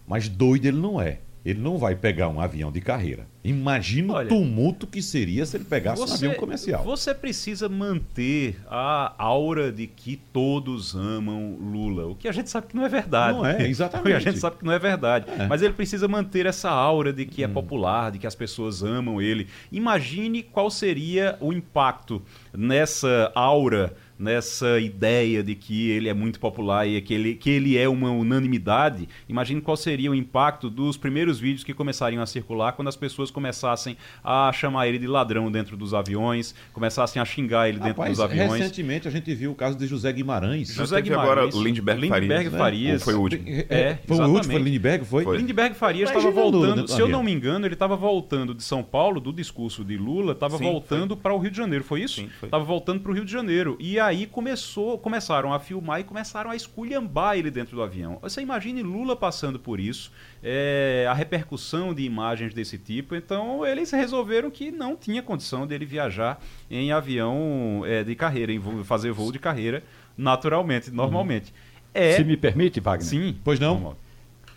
[0.07, 3.27] mas doido ele não é ele não vai pegar um avião de carreira.
[3.43, 6.83] Imagina Olha, o tumulto que seria se ele pegasse você, um avião comercial.
[6.83, 12.07] Você precisa manter a aura de que todos amam Lula.
[12.07, 13.37] O que a gente sabe que não é verdade.
[13.37, 14.13] Não é, exatamente.
[14.13, 15.25] a gente sabe que não é verdade.
[15.29, 15.47] É.
[15.47, 17.53] Mas ele precisa manter essa aura de que é hum.
[17.53, 19.47] popular, de que as pessoas amam ele.
[19.71, 22.21] Imagine qual seria o impacto
[22.53, 27.77] nessa aura nessa ideia de que ele é muito popular e que ele, que ele
[27.77, 32.73] é uma unanimidade, imagine qual seria o impacto dos primeiros vídeos que começariam a circular
[32.73, 37.69] quando as pessoas começassem a chamar ele de ladrão dentro dos aviões, começassem a xingar
[37.69, 38.51] ele dentro dos aviões.
[38.51, 40.73] Recentemente a gente viu o caso de José Guimarães.
[40.73, 41.55] José Guimarães.
[41.55, 42.51] agora Lindbergh, Lindbergh Farias.
[42.51, 42.93] Farias.
[42.93, 43.05] Né?
[43.05, 43.43] foi o último?
[43.47, 45.23] É, é foi o último, foi Lindbergh, foi?
[45.23, 45.37] foi.
[45.37, 49.21] Lindbergh Farias estava voltando, se eu não me engano, ele estava voltando de São Paulo,
[49.21, 52.27] do discurso de Lula, estava voltando para o Rio de Janeiro, foi isso?
[52.43, 53.77] Estava voltando para o Rio de Janeiro.
[53.79, 58.19] E aí começou começaram a filmar e começaram a esculhambar ele dentro do avião.
[58.21, 60.11] Você imagine Lula passando por isso,
[60.43, 63.15] é, a repercussão de imagens desse tipo.
[63.15, 68.59] Então eles resolveram que não tinha condição dele viajar em avião é, de carreira, em
[68.59, 69.83] voo, fazer voo de carreira
[70.17, 71.51] naturalmente, normalmente.
[71.51, 71.69] Uhum.
[71.93, 72.15] É...
[72.17, 73.07] Se me permite, Wagner?
[73.07, 73.37] Sim.
[73.43, 73.95] Pois não?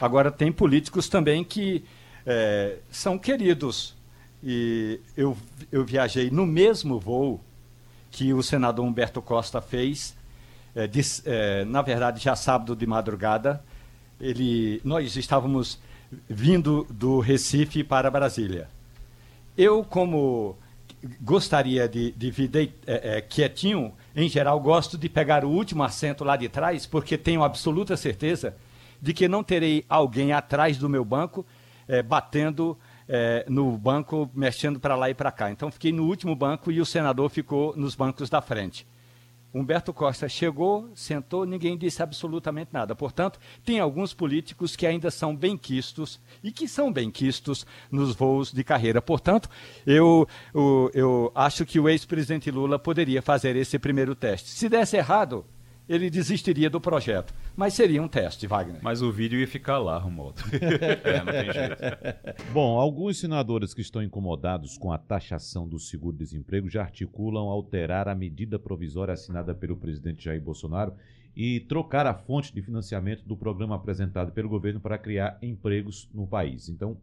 [0.00, 1.84] Agora tem políticos também que
[2.26, 3.96] é, são queridos.
[4.42, 5.36] E eu,
[5.70, 7.40] eu viajei no mesmo voo
[8.12, 10.14] que o senador Humberto Costa fez
[10.74, 13.64] é, de, é, na verdade, já sábado de madrugada,
[14.20, 15.80] ele, nós estávamos
[16.28, 18.68] vindo do Recife para Brasília.
[19.56, 20.56] Eu, como
[21.20, 22.50] gostaria de, de vir
[22.86, 27.18] é, é, quietinho, em geral, gosto de pegar o último assento lá de trás, porque
[27.18, 28.54] tenho absoluta certeza
[29.00, 31.44] de que não terei alguém atrás do meu banco
[31.88, 35.50] é, batendo é, no banco, mexendo para lá e para cá.
[35.50, 38.86] Então, fiquei no último banco e o senador ficou nos bancos da frente.
[39.54, 42.94] Humberto Costa chegou, sentou, ninguém disse absolutamente nada.
[42.96, 48.64] Portanto, tem alguns políticos que ainda são bem-quistos e que são bem-quistos nos voos de
[48.64, 49.02] carreira.
[49.02, 49.50] Portanto,
[49.86, 54.48] eu, eu, eu acho que o ex-presidente Lula poderia fazer esse primeiro teste.
[54.48, 55.44] Se desse errado,
[55.92, 57.34] ele desistiria do projeto.
[57.54, 58.80] Mas seria um teste, Wagner.
[58.82, 60.42] Mas o vídeo ia ficar lá, Romualdo.
[61.04, 62.52] é, não tem jeito.
[62.52, 68.14] Bom, alguns senadores que estão incomodados com a taxação do seguro-desemprego já articulam alterar a
[68.14, 70.94] medida provisória assinada pelo presidente Jair Bolsonaro
[71.36, 76.26] e trocar a fonte de financiamento do programa apresentado pelo governo para criar empregos no
[76.26, 76.70] país.
[76.70, 76.96] Então,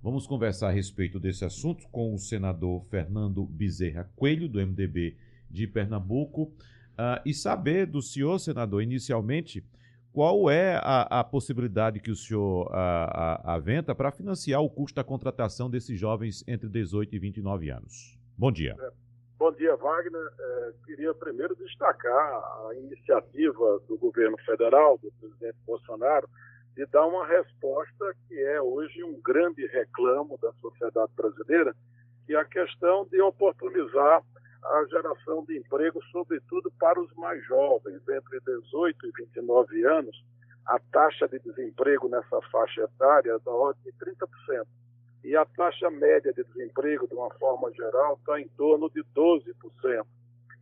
[0.00, 5.16] vamos conversar a respeito desse assunto com o senador Fernando Bezerra Coelho, do MDB
[5.50, 6.52] de Pernambuco,
[6.98, 9.64] uh, e saber do senhor, senador, inicialmente
[10.12, 13.04] qual é a, a possibilidade que o senhor a,
[13.44, 18.18] a, aventa para financiar o custo da contratação desses jovens entre 18 e 29 anos?
[18.36, 18.74] Bom dia.
[18.80, 18.90] É,
[19.38, 20.28] bom dia, Wagner.
[20.38, 22.18] É, queria primeiro destacar
[22.68, 26.28] a iniciativa do governo federal, do presidente Bolsonaro,
[26.74, 31.74] de dar uma resposta que é hoje um grande reclamo da sociedade brasileira,
[32.26, 34.22] que é a questão de oportunizar
[34.64, 40.24] a geração de emprego, sobretudo para os mais jovens, entre 18 e 29 anos,
[40.66, 44.66] a taxa de desemprego nessa faixa etária é da ordem de 30%.
[45.24, 50.06] E a taxa média de desemprego, de uma forma geral, está em torno de 12%.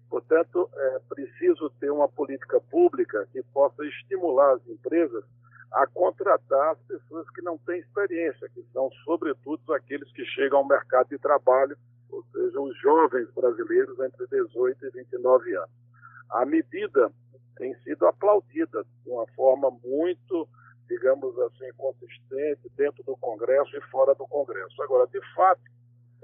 [0.09, 5.25] Portanto, é preciso ter uma política pública que possa estimular as empresas
[5.73, 10.67] a contratar as pessoas que não têm experiência, que são, sobretudo, aqueles que chegam ao
[10.67, 11.77] mercado de trabalho
[12.11, 15.71] ou seja, os jovens brasileiros entre 18 e 29 anos.
[16.31, 17.13] A medida
[17.57, 20.49] tem sido aplaudida de uma forma muito,
[20.89, 24.83] digamos assim, consistente dentro do Congresso e fora do Congresso.
[24.83, 25.63] Agora, de fato,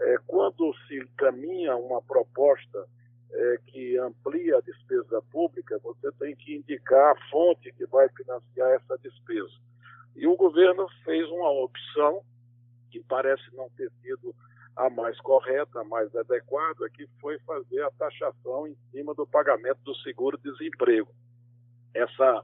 [0.00, 2.86] é, quando se encaminha uma proposta
[3.32, 8.70] é, que amplia a despesa pública, você tem que indicar a fonte que vai financiar
[8.72, 9.52] essa despesa.
[10.14, 12.22] E o governo fez uma opção
[12.90, 14.34] que parece não ter sido
[14.76, 19.80] a mais correta, a mais adequada, que foi fazer a taxação em cima do pagamento
[19.84, 21.08] do seguro-desemprego.
[21.94, 22.42] Essa,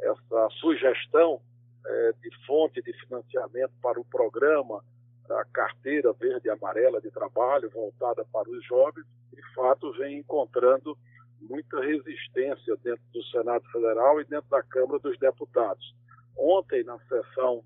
[0.00, 1.40] essa sugestão
[1.86, 4.82] é, de fonte de financiamento para o programa
[5.30, 10.96] a carteira verde e amarela de trabalho voltada para os jovens, de fato, vem encontrando
[11.40, 15.94] muita resistência dentro do Senado Federal e dentro da Câmara dos Deputados.
[16.36, 17.64] Ontem, na sessão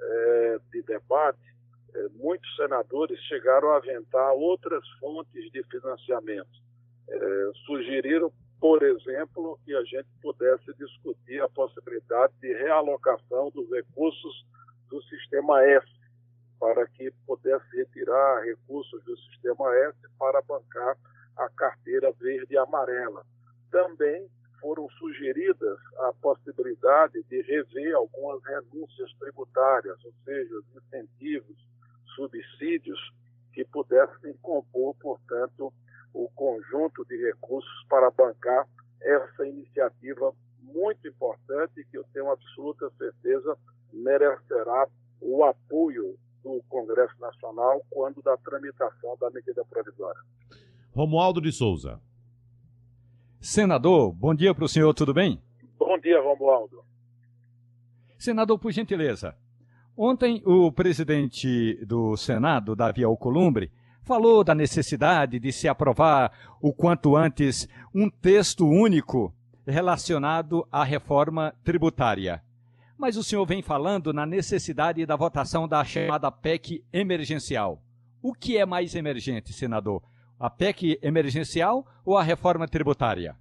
[0.00, 1.55] é, de debate,
[2.14, 6.66] muitos senadores chegaram a aventar outras fontes de financiamento.
[7.08, 14.46] É, sugeriram, por exemplo, que a gente pudesse discutir a possibilidade de realocação dos recursos
[14.88, 15.86] do sistema S,
[16.58, 20.96] para que pudesse retirar recursos do sistema S para bancar
[21.36, 23.24] a carteira verde e amarela.
[23.70, 24.26] Também
[24.60, 31.56] foram sugeridas a possibilidade de rever algumas renúncias tributárias, ou seja, os incentivos
[32.16, 32.98] subsídios
[33.52, 35.72] que pudessem compor, portanto,
[36.12, 38.66] o conjunto de recursos para bancar
[39.00, 43.56] essa iniciativa muito importante que eu tenho absoluta certeza
[43.92, 44.88] merecerá
[45.20, 50.20] o apoio do Congresso Nacional quando da tramitação da medida provisória.
[50.94, 52.00] Romualdo de Souza.
[53.40, 55.40] Senador, bom dia para o senhor, tudo bem?
[55.78, 56.82] Bom dia, Romualdo.
[58.18, 59.36] Senador, por gentileza,
[59.98, 66.30] Ontem, o presidente do Senado, Davi Alcolumbre, falou da necessidade de se aprovar
[66.60, 69.34] o quanto antes um texto único
[69.66, 72.42] relacionado à reforma tributária.
[72.98, 77.80] Mas o senhor vem falando na necessidade da votação da chamada PEC emergencial.
[78.22, 80.02] O que é mais emergente, senador?
[80.38, 83.34] A PEC emergencial ou a reforma tributária?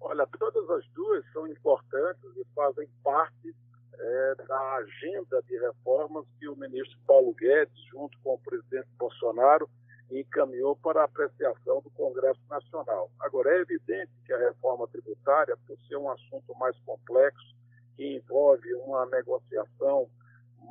[0.00, 3.54] Olha, todas as duas são importantes e fazem parte
[3.98, 9.68] é, da agenda de reformas que o ministro Paulo Guedes, junto com o presidente Bolsonaro,
[10.10, 13.10] encaminhou para a apreciação do Congresso Nacional.
[13.20, 17.54] Agora, é evidente que a reforma tributária, por ser um assunto mais complexo,
[17.96, 20.08] que envolve uma negociação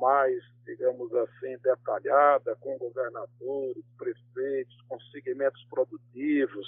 [0.00, 6.66] mais, digamos assim, detalhada com governadores, prefeitos, com segmentos produtivos,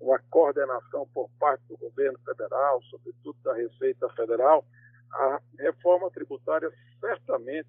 [0.00, 4.64] uma coordenação por parte do governo federal, sobretudo da Receita Federal,
[5.12, 7.68] a reforma tributária certamente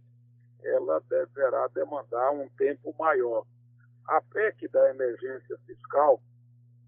[0.64, 3.46] ela deverá demandar um tempo maior.
[4.08, 6.22] A PEC da emergência fiscal,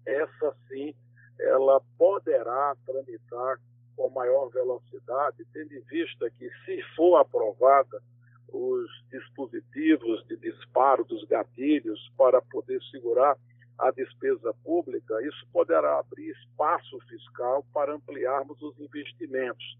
[0.06, 0.94] essa sim,
[1.38, 3.58] ela poderá tramitar
[3.96, 8.02] com maior velocidade, tendo em vista que, se for aprovada,
[8.48, 13.36] os dispositivos de disparo dos gatilhos para poder segurar
[13.78, 19.78] a despesa pública, isso poderá abrir espaço fiscal para ampliarmos os investimentos.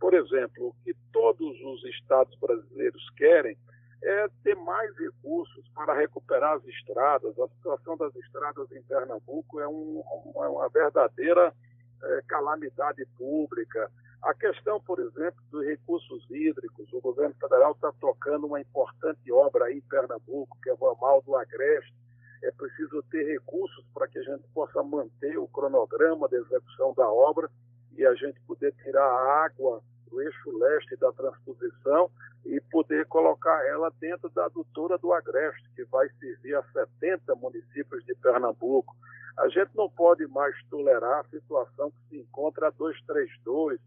[0.00, 3.56] Por exemplo, o que todos os estados brasileiros querem
[4.04, 7.38] é ter mais recursos para recuperar as estradas.
[7.38, 10.02] A situação das estradas em Pernambuco é, um,
[10.36, 11.54] é uma verdadeira
[12.02, 13.90] é, calamidade pública.
[14.22, 19.66] A questão, por exemplo, dos recursos hídricos, o governo federal está tocando uma importante obra
[19.66, 21.94] aí em Pernambuco, que é o Ramal do Agreste.
[22.42, 27.08] É preciso ter recursos para que a gente possa manter o cronograma da execução da
[27.10, 27.50] obra
[27.96, 29.82] e a gente poder tirar a água
[30.14, 32.08] do eixo leste da transposição
[32.44, 38.04] e poder colocar ela dentro da adutora do Agreste, que vai servir a 70 municípios
[38.04, 38.94] de Pernambuco.
[39.36, 43.80] A gente não pode mais tolerar a situação que se encontra a 232,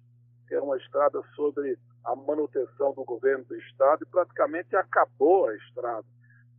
[0.48, 5.56] que é uma estrada sobre a manutenção do governo do Estado, e praticamente acabou a
[5.56, 6.06] estrada.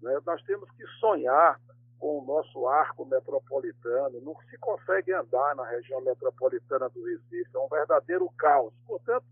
[0.00, 0.18] Né?
[0.24, 1.60] Nós temos que sonhar
[1.98, 7.58] com o nosso arco metropolitano, não se consegue andar na região metropolitana do Recife, é
[7.58, 8.72] um verdadeiro caos.
[8.86, 9.24] Portanto,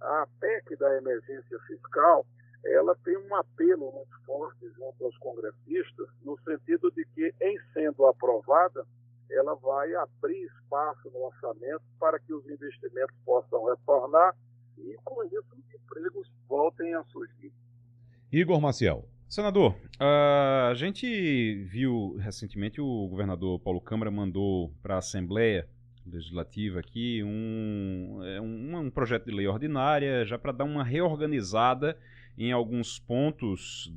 [0.00, 2.26] a PEC da emergência fiscal,
[2.64, 8.06] ela tem um apelo muito forte junto aos congressistas, no sentido de que, em sendo
[8.06, 8.84] aprovada,
[9.30, 14.34] ela vai abrir espaço no orçamento para que os investimentos possam retornar
[14.78, 17.52] e, com isso, os empregos voltem a surgir.
[18.32, 19.08] Igor Maciel.
[19.28, 25.68] Senador, a gente viu recentemente o governador Paulo Câmara mandou para a Assembleia
[26.12, 31.96] Legislativa aqui um, é, um, um projeto de lei ordinária já para dar uma reorganizada
[32.36, 33.92] em alguns pontos,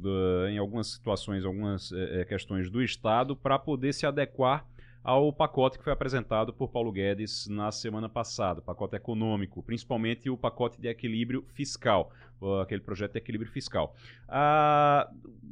[0.49, 4.66] em algumas situações, algumas é, questões do Estado para poder se adequar
[5.04, 10.38] ao pacote que foi apresentado por Paulo Guedes na semana passada, pacote econômico, principalmente o
[10.38, 12.12] pacote de equilíbrio fiscal,
[12.62, 13.95] aquele projeto de equilíbrio fiscal.
[14.28, 15.10] Ah,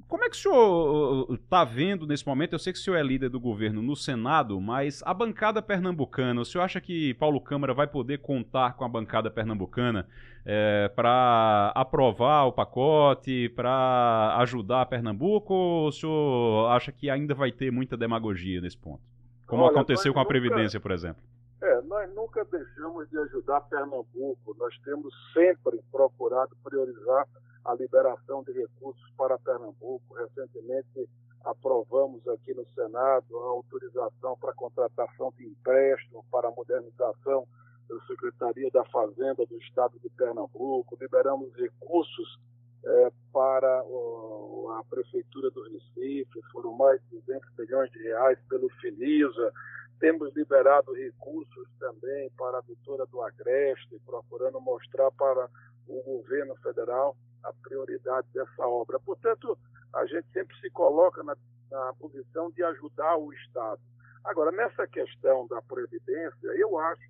[0.08, 2.54] como é que o senhor está vendo nesse momento?
[2.54, 6.42] Eu sei que o senhor é líder do governo no Senado, mas a bancada pernambucana,
[6.42, 10.08] o senhor acha que Paulo Câmara vai poder contar com a bancada pernambucana
[10.46, 17.52] é, para aprovar o pacote, para ajudar Pernambuco, ou o senhor acha que ainda vai
[17.52, 19.02] ter muita demagogia nesse ponto?
[19.50, 21.22] Como Olha, aconteceu com a Previdência, por exemplo.
[21.60, 24.56] É, nós nunca deixamos de ajudar Pernambuco.
[24.58, 27.28] Nós temos sempre procurado priorizar
[27.66, 30.14] a liberação de recursos para Pernambuco.
[30.14, 31.10] Recentemente
[31.44, 37.48] aprovamos aqui no Senado a autorização para contratação de empréstimo para a modernização
[37.90, 40.96] da Secretaria da Fazenda do Estado de Pernambuco.
[41.02, 42.40] Liberamos recursos
[42.86, 48.70] é, para o, a Prefeitura do Recife, foram mais de 200 milhões de reais pelo
[48.82, 49.54] Finisa.
[50.00, 55.50] Temos liberado recursos também para a doutora do Agreste, procurando mostrar para
[55.88, 59.00] o governo federal a prioridade dessa obra.
[59.00, 59.58] Portanto,
[59.94, 61.36] a gente sempre se coloca na,
[61.72, 63.82] na posição de ajudar o Estado.
[64.24, 67.02] Agora, nessa questão da Previdência, eu acho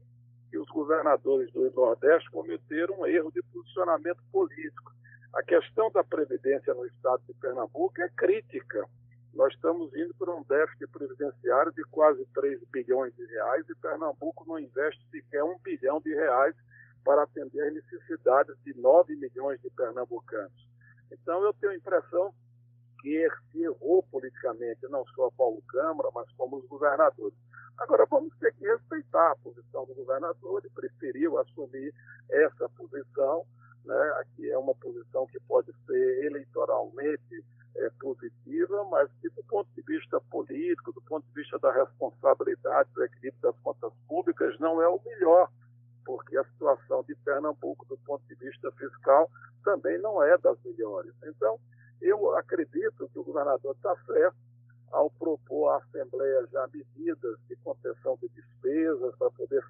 [0.49, 4.91] que os governadores do Nordeste cometeram um erro de posicionamento político.
[5.34, 8.84] A questão da previdência no estado de Pernambuco é crítica.
[9.34, 14.43] Nós estamos indo para um déficit previdenciário de quase 3 bilhões de reais e Pernambuco
[14.47, 16.55] não investe sequer um bilhão de reais
[17.03, 20.67] para atender as necessidades de 9 milhões de pernambucanos.
[21.11, 22.34] Então, eu tenho a impressão
[23.01, 27.38] que se errou politicamente, não só Paulo Câmara, mas como os governadores.
[27.77, 31.93] Agora, vamos ter que respeitar a posição do governador, ele preferiu assumir
[32.30, 33.45] essa posição
[33.86, 34.13] né?
[34.19, 37.43] Aqui é uma posição que pode ser eleitoralmente
[37.75, 42.89] é, positiva, mas que do ponto de vista político, do ponto de vista da responsabilidade
[42.93, 45.49] do equilíbrio das contas públicas, não é o melhor,
[46.05, 49.30] porque a situação de Pernambuco, do ponto de vista fiscal,
[49.63, 51.13] também não é das melhores.
[51.23, 51.59] Então,
[52.01, 54.38] eu acredito que o governador está certo
[54.91, 59.63] ao propor à Assembleia já medidas de contenção de despesas para poder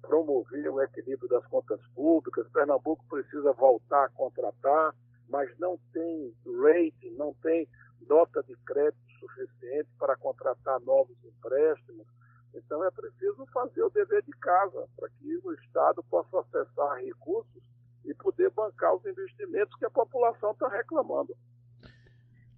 [0.00, 2.48] promover o equilíbrio das contas públicas.
[2.52, 4.94] Pernambuco precisa voltar a contratar,
[5.28, 7.68] mas não tem rating, não tem
[8.08, 12.06] nota de crédito suficiente para contratar novos empréstimos.
[12.54, 17.62] Então é preciso fazer o dever de casa para que o Estado possa acessar recursos
[18.04, 21.36] e poder bancar os investimentos que a população está reclamando.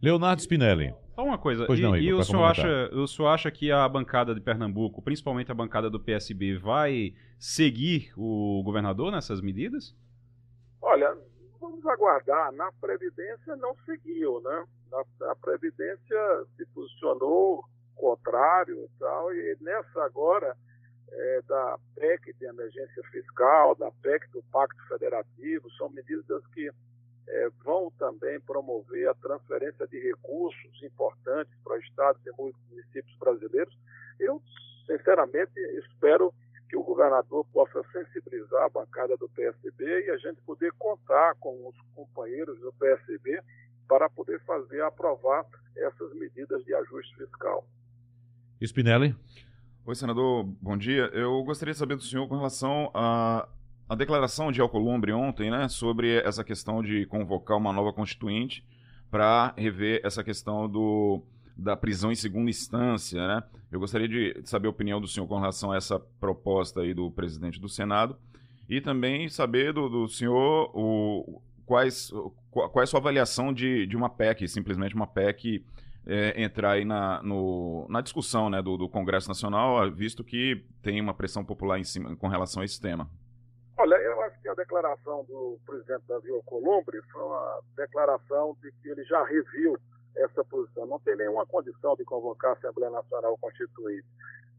[0.00, 1.01] Leonardo Spinelli.
[1.14, 3.70] Só uma coisa, pois e, não, Igor, e o, senhor acha, o senhor acha que
[3.70, 9.94] a bancada de Pernambuco, principalmente a bancada do PSB, vai seguir o governador nessas medidas?
[10.80, 11.14] Olha,
[11.60, 12.50] vamos aguardar.
[12.52, 14.64] Na Previdência não seguiu, né?
[15.20, 20.56] Na, Previdência se posicionou contrário e tal, e nessa agora
[21.10, 26.70] é, da PEC de emergência fiscal, da PEC do Pacto Federativo, são medidas que
[27.28, 32.30] é, vão também promover a transferência de recursos importantes para estados e
[32.70, 33.76] municípios brasileiros.
[34.18, 34.42] Eu,
[34.86, 36.32] sinceramente, espero
[36.68, 41.68] que o governador possa sensibilizar a bancada do PSB e a gente poder contar com
[41.68, 43.42] os companheiros do PSB
[43.86, 45.44] para poder fazer aprovar
[45.76, 47.66] essas medidas de ajuste fiscal.
[48.60, 49.14] Spinelli.
[49.84, 51.10] Oi, senador, bom dia.
[51.12, 53.48] Eu gostaria de saber do senhor com relação a
[53.88, 58.64] a declaração de Alcolumbre ontem, né, sobre essa questão de convocar uma nova constituinte
[59.10, 61.22] para rever essa questão do,
[61.56, 63.42] da prisão em segunda instância, né?
[63.70, 67.10] Eu gostaria de saber a opinião do senhor com relação a essa proposta aí do
[67.10, 68.16] presidente do Senado
[68.68, 72.10] e também saber do, do senhor o, quais,
[72.50, 75.64] qual é a sua avaliação de, de uma PEC, simplesmente uma PEC
[76.06, 81.00] é, entrar aí na, no, na discussão né, do, do Congresso Nacional, visto que tem
[81.00, 83.08] uma pressão popular em cima com relação a esse tema.
[83.78, 88.88] Olha, eu acho que a declaração do presidente Davi Alcolumbre foi uma declaração de que
[88.88, 89.76] ele já reviu
[90.16, 90.86] essa posição.
[90.86, 94.06] Não tem nenhuma condição de convocar a Assembleia Nacional Constituinte.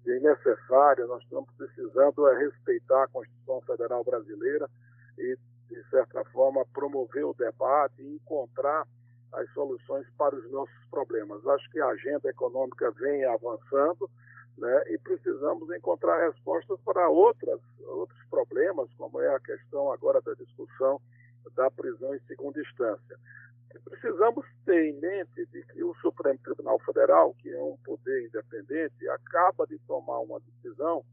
[0.06, 4.70] É necessário, nós estamos precisando é respeitar a Constituição Federal Brasileira
[5.18, 5.38] e,
[5.70, 8.86] de certa forma, promover o debate e encontrar
[9.32, 11.46] as soluções para os nossos problemas.
[11.48, 14.10] Acho que a agenda econômica vem avançando
[14.58, 20.34] né, e precisamos encontrar respostas para outras, outros problemas, como é a questão agora da
[20.34, 21.00] discussão
[21.56, 23.18] da prisão em segunda instância.
[23.86, 29.08] Precisamos ter em mente de que o Supremo Tribunal Federal, que é um poder independente,
[29.10, 31.04] acaba de tomar uma decisão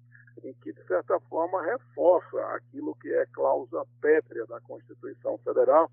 [0.44, 5.90] em que, de certa forma, reforça aquilo que é cláusula pétrea da Constituição Federal,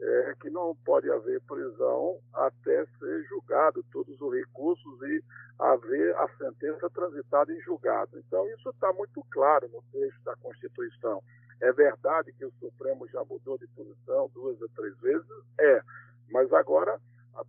[0.00, 5.24] é, que não pode haver prisão até ser julgado todos os recursos e
[5.58, 8.18] haver a sentença transitada em julgado.
[8.18, 11.22] Então, isso está muito claro no texto da Constituição.
[11.60, 15.26] É verdade que o Supremo já mudou de posição duas ou três vezes?
[15.58, 15.82] É.
[16.30, 17.00] Mas agora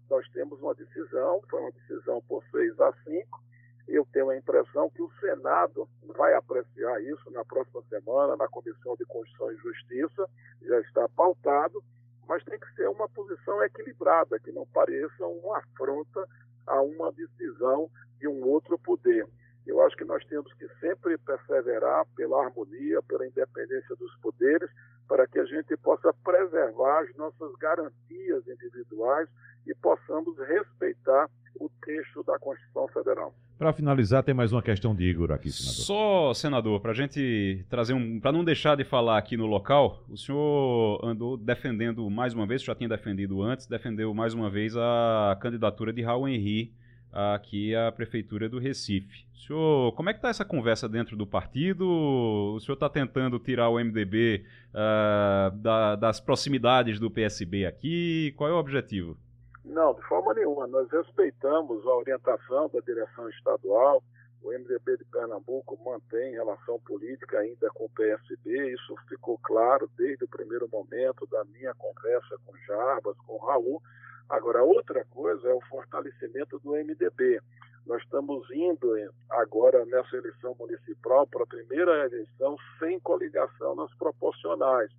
[0.10, 3.43] nós temos uma decisão, foi uma decisão por 6 a 5.
[3.88, 8.95] Eu tenho a impressão que o Senado vai apreciar isso na próxima semana, na Comissão
[8.95, 10.30] de Constituição e Justiça,
[10.62, 11.84] já está pautado
[12.30, 16.28] mas tem que ser uma posição equilibrada, que não pareça uma afronta
[16.68, 19.28] a uma decisão de um outro poder.
[19.66, 24.70] Eu acho que nós temos que sempre perseverar pela harmonia, pela independência dos poderes,
[25.08, 29.28] para que a gente possa preservar as nossas garantias individuais
[29.66, 31.28] e possamos respeitar
[31.60, 33.34] o texto da Constituição Federal.
[33.60, 35.84] Para finalizar, tem mais uma questão de Igor aqui, senador.
[35.84, 38.18] Só, senador, para gente trazer um.
[38.18, 42.64] Para não deixar de falar aqui no local, o senhor andou defendendo mais uma vez,
[42.64, 46.72] já tinha defendido antes, defendeu mais uma vez a candidatura de Raul Henri
[47.12, 49.26] aqui à Prefeitura do Recife.
[49.34, 51.86] O senhor, como é que está essa conversa dentro do partido?
[51.86, 58.34] O senhor está tentando tirar o MDB uh, ah, da, das proximidades do PSB aqui?
[58.38, 59.18] Qual é o objetivo?
[59.66, 60.68] Não, de forma nenhuma.
[60.68, 64.03] Nós respeitamos a orientação da direção estadual.
[64.41, 68.74] O MDB de Pernambuco mantém relação política ainda com o PSB.
[68.74, 73.82] Isso ficou claro desde o primeiro momento da minha conversa com Jarbas, com Raul.
[74.30, 77.41] Agora, outra coisa é o fortalecimento do MDB.
[77.86, 78.93] Nós estamos indo
[79.30, 84.91] agora nessa eleição municipal para a primeira eleição sem coligação nas proporcionais.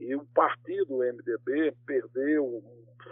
[0.00, 2.62] E o partido MDB perdeu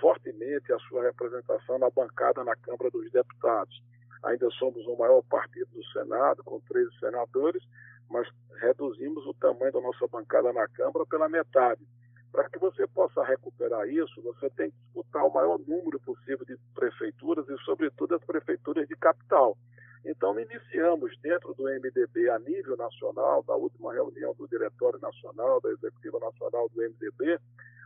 [0.00, 3.82] fortemente a sua representação na bancada na Câmara dos Deputados.
[4.22, 7.62] Ainda somos o maior partido do Senado, com 13 senadores,
[8.08, 8.28] mas
[8.60, 11.86] reduzimos o tamanho da nossa bancada na Câmara pela metade.
[12.32, 16.56] Para que você possa recuperar isso, você tem que disputar o maior número possível de
[16.74, 19.56] prefeituras e, sobretudo, as prefeituras de capital.
[20.04, 25.70] Então, iniciamos dentro do MDB a nível nacional, da última reunião do Diretório Nacional, da
[25.70, 27.38] Executiva Nacional do MDB,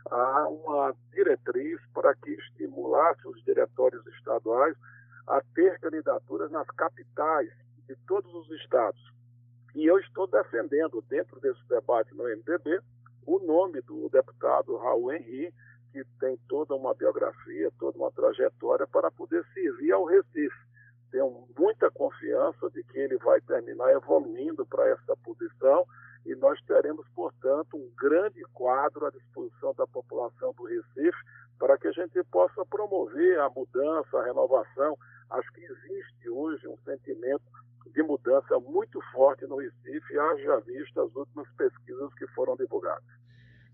[0.09, 4.75] há uma diretriz para que estimulasse os diretórios estaduais
[5.27, 7.51] a ter candidaturas nas capitais
[7.87, 9.01] de todos os estados.
[9.73, 12.79] E eu estou defendendo, dentro desse debate no MDB,
[13.25, 15.53] o nome do deputado Raul Henri,
[15.91, 20.64] que tem toda uma biografia, toda uma trajetória para poder servir ao Recife
[21.15, 25.87] tenho muita confiança de que ele vai terminar evoluindo para essa posição
[26.25, 31.17] e nós teremos, portanto, um grande quadro à disposição da população do Recife
[31.57, 34.97] para que a gente possa promover a mudança, a renovação.
[35.29, 37.43] Acho que existe hoje um sentimento
[37.93, 43.24] de mudança muito forte no Recife, haja vista as últimas pesquisas que foram divulgadas.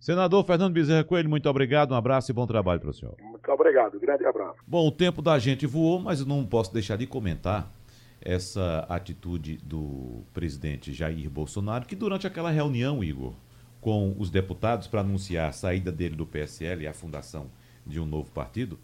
[0.02, 3.16] Senador Fernando Bezerra Coelho, muito obrigado, um abraço e bom trabalho para o senhor.
[3.22, 4.58] Muito obrigado, grande abraço.
[4.66, 7.72] Bom, o tempo da gente voou, mas eu não posso deixar de comentar
[8.20, 13.36] essa atitude do presidente Jair Bolsonaro, que durante aquela reunião, Igor,
[13.80, 17.52] com os deputados para anunciar a saída dele do PSL e a fundação
[17.86, 18.80] de um novo partido,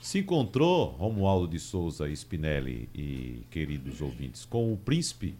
[0.00, 5.36] se encontrou Romualdo de Souza Spinelli e queridos ouvintes com o príncipe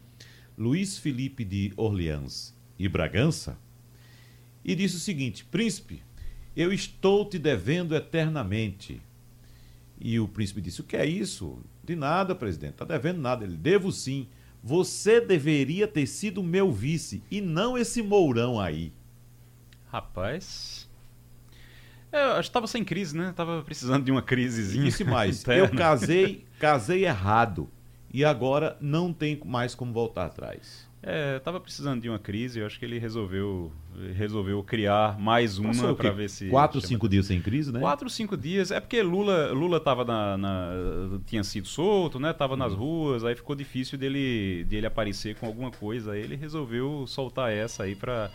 [0.58, 3.56] Luiz Felipe de Orleans e Bragança
[4.64, 6.02] e disse o seguinte: Príncipe,
[6.56, 9.00] eu estou te devendo eternamente.
[10.00, 11.58] E o príncipe disse: O que é isso?
[11.84, 13.44] De nada, presidente, está devendo nada.
[13.44, 14.28] Ele: Devo sim.
[14.64, 18.92] Você deveria ter sido meu vice e não esse Mourão aí.
[19.90, 20.88] Rapaz.
[22.12, 23.32] É, eu estava sem crise, né?
[23.34, 24.84] Tava precisando de uma crisezinha.
[24.84, 27.68] Disse mais: Eu casei, casei errado.
[28.12, 30.86] E agora não tem mais como voltar atrás.
[31.04, 33.72] É, tava precisando de uma crise, eu acho que ele resolveu
[34.14, 37.80] resolveu criar mais uma para ver se quatro cinco dias sem crise, né?
[37.80, 42.32] Quatro cinco dias é porque Lula Lula tava na, na tinha sido solto, né?
[42.32, 42.78] Tava nas uhum.
[42.78, 47.82] ruas, aí ficou difícil dele dele aparecer com alguma coisa, aí ele resolveu soltar essa
[47.82, 48.30] aí para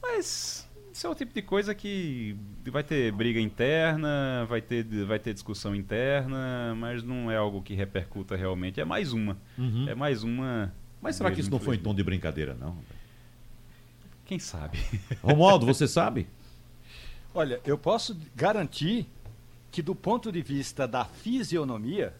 [0.00, 5.18] mas Isso é o tipo de coisa que vai ter briga interna, vai ter, vai
[5.18, 8.80] ter discussão interna, mas não é algo que repercuta realmente.
[8.80, 9.38] É mais uma.
[9.56, 9.88] Uhum.
[9.88, 10.72] É mais uma.
[11.02, 12.78] Mas será que isso não foi em tom de brincadeira, não?
[14.24, 14.78] Quem sabe?
[15.20, 16.28] Romualdo, você sabe?
[17.34, 19.08] Olha, eu posso garantir
[19.72, 22.14] que do ponto de vista da fisionomia,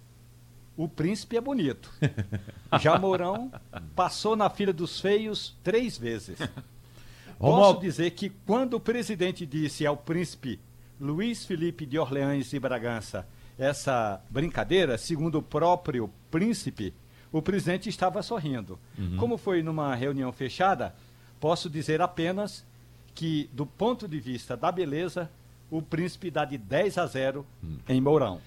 [0.77, 1.93] o príncipe é bonito.
[2.81, 3.53] Já Mourão
[3.95, 6.39] passou na fila dos feios três vezes.
[7.39, 10.61] Posso dizer que quando o presidente disse ao príncipe
[11.01, 13.27] Luiz Felipe de Orleans e Bragança
[13.59, 16.95] essa brincadeira, segundo o próprio príncipe,
[17.33, 18.79] o presidente estava sorrindo.
[18.99, 19.17] Uhum.
[19.17, 20.95] Como foi numa reunião fechada,
[21.41, 22.65] posso dizer apenas
[23.15, 25.31] que, do ponto de vista da beleza,
[25.71, 27.79] o príncipe dá de 10 a 0 hum.
[27.89, 28.41] em Mourão.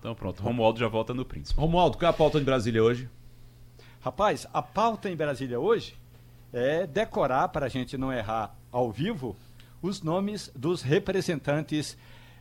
[0.00, 1.58] Então pronto, Romualdo já volta no príncipe.
[1.58, 3.08] Romualdo, qual é a pauta em Brasília hoje?
[4.02, 5.94] Rapaz, a pauta em Brasília hoje
[6.52, 9.34] é decorar, para a gente não errar ao vivo,
[9.80, 11.96] os nomes dos representantes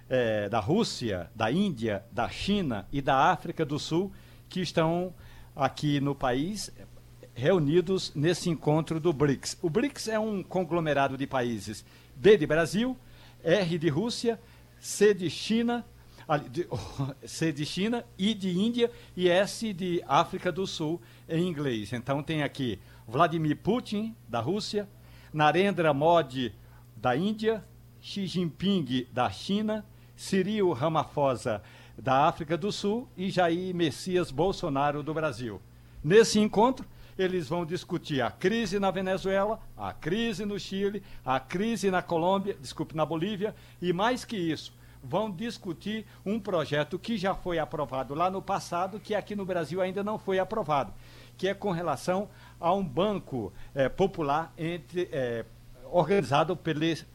[0.09, 4.11] é, da Rússia, da Índia, da China e da África do Sul
[4.49, 5.13] que estão
[5.55, 6.71] aqui no país
[7.35, 9.57] reunidos nesse encontro do BRICS.
[9.61, 11.83] O BRICS é um conglomerado de países
[12.15, 12.97] B de Brasil,
[13.43, 14.39] R de Rússia,
[14.79, 15.85] C de China,
[17.25, 21.91] C de China, I de Índia e S de África do Sul em inglês.
[21.91, 24.87] Então tem aqui Vladimir Putin, da Rússia,
[25.33, 26.53] Narendra Modi,
[26.95, 27.63] da Índia,
[27.99, 29.85] Xi Jinping, da China,
[30.15, 31.61] Cyril Ramaphosa,
[31.97, 35.61] da África do Sul e Jair Messias Bolsonaro, do Brasil.
[36.03, 36.85] Nesse encontro,
[37.17, 42.57] eles vão discutir a crise na Venezuela, a crise no Chile, a crise na Colômbia,
[42.59, 44.73] desculpe, na Bolívia, e mais que isso,
[45.03, 49.81] vão discutir um projeto que já foi aprovado lá no passado, que aqui no Brasil
[49.81, 50.93] ainda não foi aprovado,
[51.37, 52.29] que é com relação
[52.59, 55.45] a um banco é, popular entre, é,
[55.91, 56.57] organizado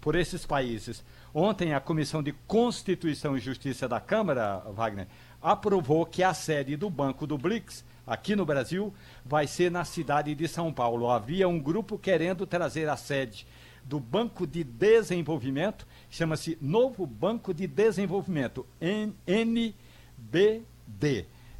[0.00, 1.02] por esses países.
[1.34, 5.06] Ontem, a Comissão de Constituição e Justiça da Câmara, Wagner,
[5.40, 8.92] aprovou que a sede do Banco do BRICS aqui no Brasil,
[9.24, 11.10] vai ser na cidade de São Paulo.
[11.10, 13.46] Havia um grupo querendo trazer a sede
[13.84, 18.66] do Banco de Desenvolvimento, chama-se Novo Banco de Desenvolvimento,
[19.26, 19.74] NBD.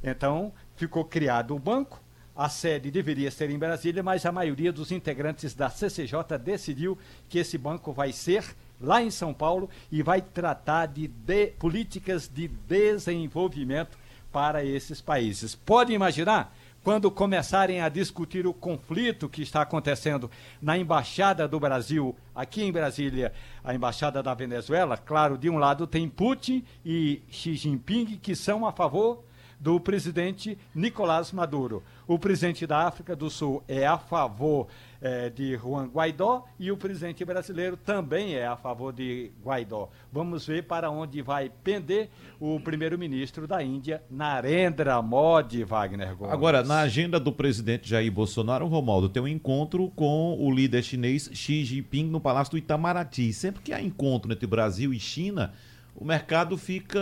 [0.02, 2.02] Então, ficou criado o banco,
[2.34, 6.96] a sede deveria ser em Brasília, mas a maioria dos integrantes da CCJ decidiu
[7.28, 8.44] que esse banco vai ser
[8.80, 13.98] lá em São Paulo e vai tratar de, de políticas de desenvolvimento
[14.32, 15.54] para esses países.
[15.54, 16.54] Pode imaginar?
[16.84, 20.30] Quando começarem a discutir o conflito que está acontecendo
[20.62, 25.86] na Embaixada do Brasil, aqui em Brasília, a Embaixada da Venezuela, claro, de um lado
[25.86, 29.22] tem Putin e Xi Jinping, que são a favor
[29.60, 31.82] do presidente Nicolás Maduro.
[32.06, 34.68] O presidente da África do Sul é a favor
[35.00, 39.88] é, de Juan Guaidó e o presidente brasileiro também é a favor de Guaidó.
[40.12, 46.32] Vamos ver para onde vai pender o primeiro-ministro da Índia, Narendra Modi, Wagner Gomes.
[46.32, 51.30] Agora, na agenda do presidente Jair Bolsonaro, Romaldo, tem um encontro com o líder chinês
[51.32, 53.32] Xi Jinping no Palácio do Itamaraty.
[53.32, 55.52] Sempre que há encontro entre Brasil e China,
[55.94, 57.00] o mercado fica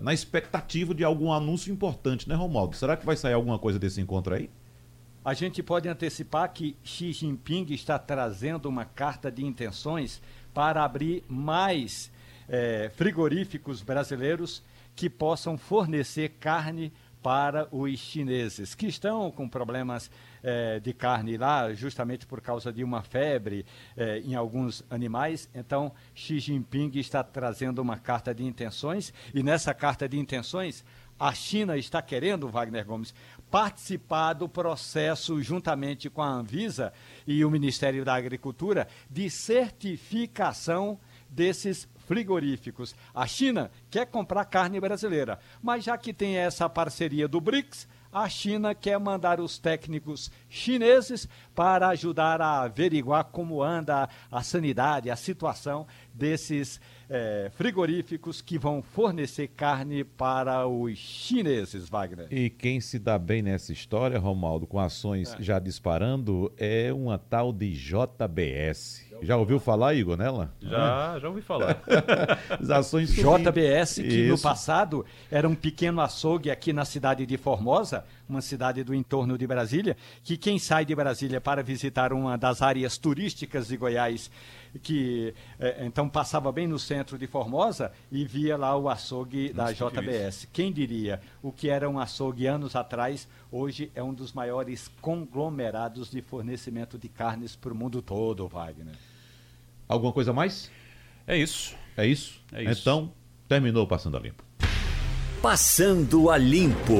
[0.00, 2.76] na expectativa de algum anúncio importante, né, Romaldo?
[2.76, 4.50] Será que vai sair alguma coisa desse encontro aí?
[5.26, 10.22] A gente pode antecipar que Xi Jinping está trazendo uma carta de intenções
[10.54, 12.12] para abrir mais
[12.48, 14.62] é, frigoríficos brasileiros
[14.94, 20.08] que possam fornecer carne para os chineses, que estão com problemas
[20.44, 23.66] é, de carne lá, justamente por causa de uma febre
[23.96, 25.48] é, em alguns animais.
[25.52, 30.84] Então, Xi Jinping está trazendo uma carta de intenções, e nessa carta de intenções,
[31.18, 33.14] a China está querendo, Wagner Gomes,
[33.56, 36.92] participar do processo, juntamente com a Anvisa
[37.26, 41.00] e o Ministério da Agricultura, de certificação
[41.30, 42.94] desses frigoríficos.
[43.14, 48.28] A China quer comprar carne brasileira, mas já que tem essa parceria do BRICS, a
[48.28, 55.16] China quer mandar os técnicos chineses para ajudar a averiguar como anda a sanidade, a
[55.16, 62.26] situação desses é, frigoríficos que vão fornecer carne para os chineses, Wagner.
[62.30, 65.42] E quem se dá bem nessa história, Romaldo, com ações é.
[65.42, 69.05] já disparando, é uma tal de JBS.
[69.22, 70.52] Já ouviu falar, Igor, nela?
[70.60, 71.82] Já, já ouvi falar.
[72.60, 74.32] As ações JBS, que Isso.
[74.32, 79.38] no passado era um pequeno açougue aqui na cidade de Formosa, uma cidade do entorno
[79.38, 84.30] de Brasília, que quem sai de Brasília para visitar uma das áreas turísticas de Goiás,
[84.82, 89.74] que é, então passava bem no centro de Formosa e via lá o açougue Nossa,
[89.74, 90.44] da JBS.
[90.46, 91.20] Que quem diria?
[91.42, 96.98] O que era um açougue anos atrás, hoje é um dos maiores conglomerados de fornecimento
[96.98, 98.94] de carnes para o mundo todo, Wagner.
[99.88, 100.70] Alguma coisa a mais?
[101.26, 101.76] É isso.
[101.96, 102.40] É isso?
[102.52, 102.80] É isso.
[102.80, 103.12] Então,
[103.48, 104.44] terminou Passando a Limpo.
[105.40, 106.94] Passando a Limpo.